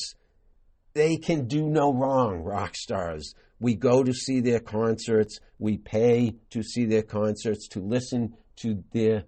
they 0.94 1.16
can 1.16 1.46
do 1.46 1.68
no 1.68 1.92
wrong 1.92 2.38
rock 2.42 2.76
stars. 2.76 3.34
We 3.60 3.74
go 3.74 4.02
to 4.02 4.12
see 4.12 4.40
their 4.40 4.60
concerts. 4.60 5.40
We 5.58 5.76
pay 5.76 6.36
to 6.50 6.62
see 6.62 6.86
their 6.86 7.02
concerts 7.02 7.68
to 7.68 7.80
listen 7.80 8.34
to 8.56 8.82
their 8.92 9.24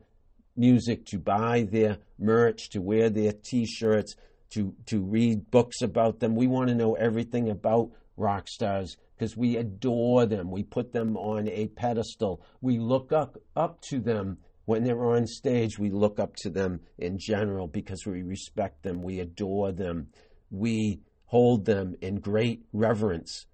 music, 0.56 1.04
to 1.06 1.18
buy 1.18 1.66
their 1.70 1.98
merch, 2.18 2.70
to 2.70 2.80
wear 2.80 3.10
their 3.10 3.32
T-shirts, 3.32 4.14
to 4.56 4.74
to 4.86 5.00
read 5.00 5.50
books 5.50 5.82
about 5.82 6.18
them. 6.18 6.34
We 6.34 6.46
want 6.46 6.68
to 6.68 6.74
know 6.74 6.94
everything 6.94 7.50
about 7.50 7.90
rock 8.16 8.48
stars 8.48 8.96
because 9.14 9.36
we 9.36 9.56
adore 9.56 10.24
them. 10.26 10.50
We 10.50 10.62
put 10.62 10.92
them 10.92 11.16
on 11.16 11.46
a 11.48 11.68
pedestal. 11.68 12.42
We 12.62 12.78
look 12.78 13.12
up 13.12 13.36
up 13.54 13.82
to 13.90 14.00
them 14.00 14.38
when 14.64 14.82
they're 14.82 15.04
on 15.04 15.26
stage. 15.26 15.78
We 15.78 15.90
look 15.90 16.18
up 16.18 16.36
to 16.36 16.50
them 16.50 16.80
in 16.98 17.18
general 17.18 17.68
because 17.68 18.06
we 18.06 18.22
respect 18.22 18.82
them. 18.82 19.02
We 19.02 19.20
adore 19.20 19.72
them. 19.72 20.08
We 20.50 21.00
hold 21.26 21.66
them 21.66 21.94
in 22.00 22.20
great 22.20 22.64
reverence. 22.72 23.46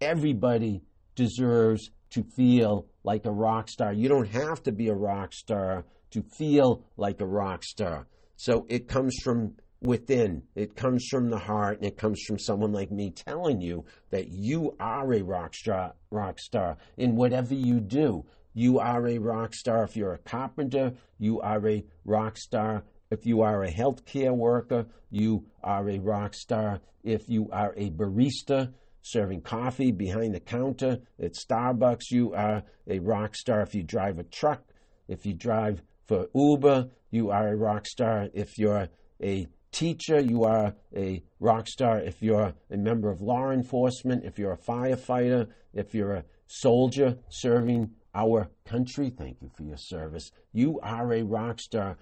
Everybody 0.00 0.82
deserves 1.14 1.90
to 2.10 2.22
feel 2.22 2.86
like 3.02 3.24
a 3.24 3.32
rock 3.32 3.68
star. 3.68 3.94
You 3.94 4.08
don't 4.08 4.28
have 4.28 4.62
to 4.64 4.72
be 4.72 4.88
a 4.88 4.94
rock 4.94 5.32
star 5.32 5.84
to 6.10 6.22
feel 6.22 6.84
like 6.96 7.20
a 7.20 7.26
rock 7.26 7.62
star. 7.64 8.08
So 8.36 8.66
it 8.68 8.88
comes 8.88 9.16
from 9.22 9.54
within. 9.80 10.42
It 10.54 10.76
comes 10.76 11.06
from 11.08 11.30
the 11.30 11.38
heart 11.38 11.78
and 11.78 11.86
it 11.86 11.96
comes 11.96 12.22
from 12.22 12.38
someone 12.38 12.72
like 12.72 12.90
me 12.90 13.10
telling 13.10 13.60
you 13.60 13.84
that 14.10 14.28
you 14.28 14.76
are 14.78 15.12
a 15.12 15.22
rock 15.22 15.54
star, 15.54 15.94
rock 16.10 16.38
star 16.38 16.76
in 16.96 17.16
whatever 17.16 17.54
you 17.54 17.80
do. 17.80 18.24
You 18.52 18.78
are 18.80 19.06
a 19.06 19.18
rock 19.18 19.54
star 19.54 19.84
if 19.84 19.96
you're 19.96 20.14
a 20.14 20.18
carpenter. 20.18 20.92
You 21.18 21.40
are 21.40 21.66
a 21.68 21.84
rock 22.04 22.36
star 22.36 22.84
if 23.10 23.24
you 23.24 23.42
are 23.42 23.62
a 23.64 23.72
healthcare 23.72 24.34
worker. 24.36 24.86
You 25.10 25.46
are 25.62 25.88
a 25.88 25.98
rock 25.98 26.34
star 26.34 26.80
if 27.02 27.28
you 27.28 27.48
are 27.52 27.72
a 27.76 27.90
barista 27.90 28.72
serving 29.02 29.40
coffee 29.40 29.92
behind 29.92 30.34
the 30.34 30.40
counter 30.40 30.98
at 31.18 31.32
Starbucks. 31.32 32.10
You 32.10 32.34
are 32.34 32.64
a 32.86 32.98
rock 32.98 33.34
star 33.34 33.62
if 33.62 33.74
you 33.74 33.82
drive 33.82 34.18
a 34.18 34.24
truck. 34.24 34.62
If 35.08 35.24
you 35.24 35.32
drive 35.32 35.82
for 36.06 36.26
Uber, 36.34 36.90
you 37.10 37.30
are 37.30 37.48
a 37.48 37.56
rock 37.56 37.86
star. 37.86 38.28
If 38.34 38.58
you're 38.58 38.88
a 39.22 39.46
teacher, 39.72 40.20
you 40.20 40.44
are 40.44 40.74
a 40.94 41.22
rock 41.38 41.68
star. 41.68 41.98
If 41.98 42.22
you're 42.22 42.54
a 42.70 42.76
member 42.76 43.10
of 43.10 43.20
law 43.20 43.50
enforcement, 43.50 44.24
if 44.24 44.38
you're 44.38 44.52
a 44.52 44.58
firefighter, 44.58 45.48
if 45.72 45.94
you're 45.94 46.14
a 46.14 46.24
soldier 46.46 47.18
serving 47.28 47.90
our 48.14 48.50
country, 48.64 49.10
thank 49.10 49.38
you 49.40 49.50
for 49.56 49.62
your 49.62 49.76
service. 49.76 50.32
You 50.52 50.80
are 50.82 51.12
a 51.12 51.22
rock 51.22 51.60
star. 51.60 51.98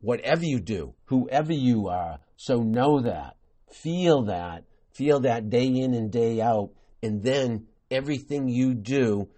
Whatever 0.00 0.44
you 0.44 0.60
do, 0.60 0.94
whoever 1.06 1.52
you 1.52 1.88
are, 1.88 2.18
so 2.36 2.62
know 2.62 3.00
that, 3.00 3.36
feel 3.72 4.24
that, 4.24 4.64
feel 4.92 5.20
that 5.20 5.50
day 5.50 5.66
in 5.66 5.94
and 5.94 6.10
day 6.10 6.40
out, 6.40 6.70
and 7.02 7.22
then 7.22 7.66
everything 7.90 8.48
you 8.48 8.74
do, 8.74 9.28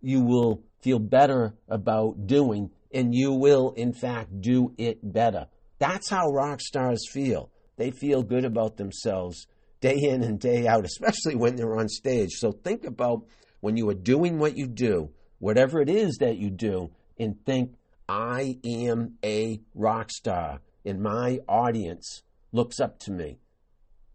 you 0.00 0.22
will 0.22 0.62
feel 0.80 0.98
better 0.98 1.54
about 1.68 2.26
doing 2.26 2.70
and 2.92 3.14
you 3.14 3.32
will, 3.32 3.72
in 3.76 3.92
fact, 3.92 4.40
do 4.40 4.74
it 4.76 4.98
better. 5.02 5.46
That's 5.80 6.08
how 6.08 6.28
rock 6.28 6.60
stars 6.60 7.08
feel. 7.10 7.50
They 7.76 7.90
feel 7.90 8.22
good 8.22 8.44
about 8.44 8.76
themselves 8.76 9.46
day 9.80 9.96
in 9.96 10.22
and 10.22 10.38
day 10.38 10.68
out, 10.68 10.84
especially 10.84 11.34
when 11.34 11.56
they're 11.56 11.76
on 11.76 11.88
stage. 11.88 12.32
So 12.32 12.52
think 12.52 12.84
about 12.84 13.24
when 13.60 13.76
you 13.76 13.88
are 13.88 13.94
doing 13.94 14.38
what 14.38 14.56
you 14.56 14.66
do, 14.68 15.10
whatever 15.38 15.80
it 15.80 15.88
is 15.88 16.18
that 16.18 16.36
you 16.36 16.50
do, 16.50 16.90
and 17.18 17.34
think, 17.44 17.74
I 18.08 18.58
am 18.64 19.14
a 19.24 19.60
rock 19.74 20.10
star, 20.10 20.60
and 20.84 21.00
my 21.00 21.38
audience 21.48 22.22
looks 22.52 22.80
up 22.80 22.98
to 23.00 23.12
me. 23.12 23.38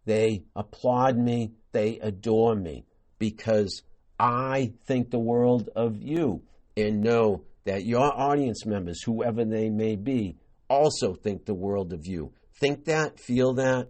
They 0.05 0.43
applaud 0.55 1.17
me, 1.17 1.53
they 1.71 1.97
adore 1.99 2.55
me, 2.55 2.85
because 3.17 3.81
I 4.19 4.73
think 4.85 5.09
the 5.09 5.19
world 5.19 5.69
of 5.75 6.01
you 6.01 6.43
and 6.77 7.01
know 7.01 7.43
that 7.63 7.85
your 7.85 8.13
audience 8.13 8.65
members, 8.65 9.01
whoever 9.01 9.45
they 9.45 9.69
may 9.69 9.95
be, 9.95 10.37
also 10.69 11.13
think 11.13 11.45
the 11.45 11.53
world 11.53 11.93
of 11.93 12.05
you. 12.05 12.33
Think 12.59 12.85
that, 12.85 13.19
feel 13.19 13.53
that, 13.55 13.89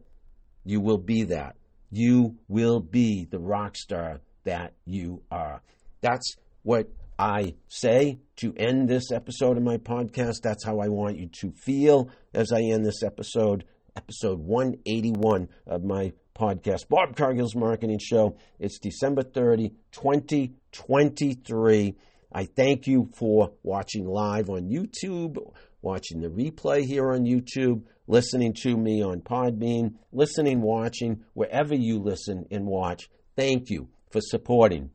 you 0.63 0.81
will 0.81 0.97
be 0.97 1.23
that. 1.23 1.55
You 1.91 2.37
will 2.47 2.79
be 2.79 3.27
the 3.29 3.39
rock 3.39 3.77
star 3.77 4.21
that 4.43 4.73
you 4.85 5.21
are. 5.31 5.61
That's 6.01 6.35
what 6.63 6.89
I 7.17 7.55
say 7.67 8.19
to 8.37 8.53
end 8.57 8.89
this 8.89 9.11
episode 9.11 9.57
of 9.57 9.63
my 9.63 9.77
podcast. 9.77 10.41
That's 10.43 10.65
how 10.65 10.79
I 10.79 10.89
want 10.89 11.17
you 11.17 11.29
to 11.41 11.51
feel 11.51 12.09
as 12.33 12.51
I 12.51 12.61
end 12.61 12.85
this 12.85 13.03
episode, 13.03 13.65
episode 13.95 14.39
181 14.39 15.47
of 15.67 15.83
my 15.83 16.13
podcast, 16.37 16.89
Bob 16.89 17.15
Cargill's 17.15 17.55
Marketing 17.55 17.99
Show. 17.99 18.35
It's 18.59 18.79
December 18.79 19.23
30, 19.23 19.69
2023. 19.91 21.95
I 22.33 22.45
thank 22.45 22.87
you 22.87 23.09
for 23.15 23.51
watching 23.63 24.05
live 24.05 24.49
on 24.49 24.69
YouTube, 24.69 25.37
watching 25.85 26.19
the 26.19 26.27
replay 26.27 26.83
here 26.83 27.11
on 27.11 27.25
YouTube, 27.25 27.83
listening 28.07 28.53
to 28.63 28.75
me 28.75 29.03
on 29.03 29.21
Podbean, 29.21 29.93
listening, 30.11 30.61
watching, 30.61 31.23
wherever 31.33 31.75
you 31.75 31.99
listen 31.99 32.45
and 32.49 32.65
watch. 32.65 33.07
Thank 33.37 33.69
you 33.69 33.87
for 34.11 34.19
supporting 34.19 34.89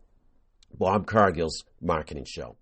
Bob 0.76 1.06
Cargill's 1.06 1.62
Marketing 1.80 2.26
Show. 2.26 2.56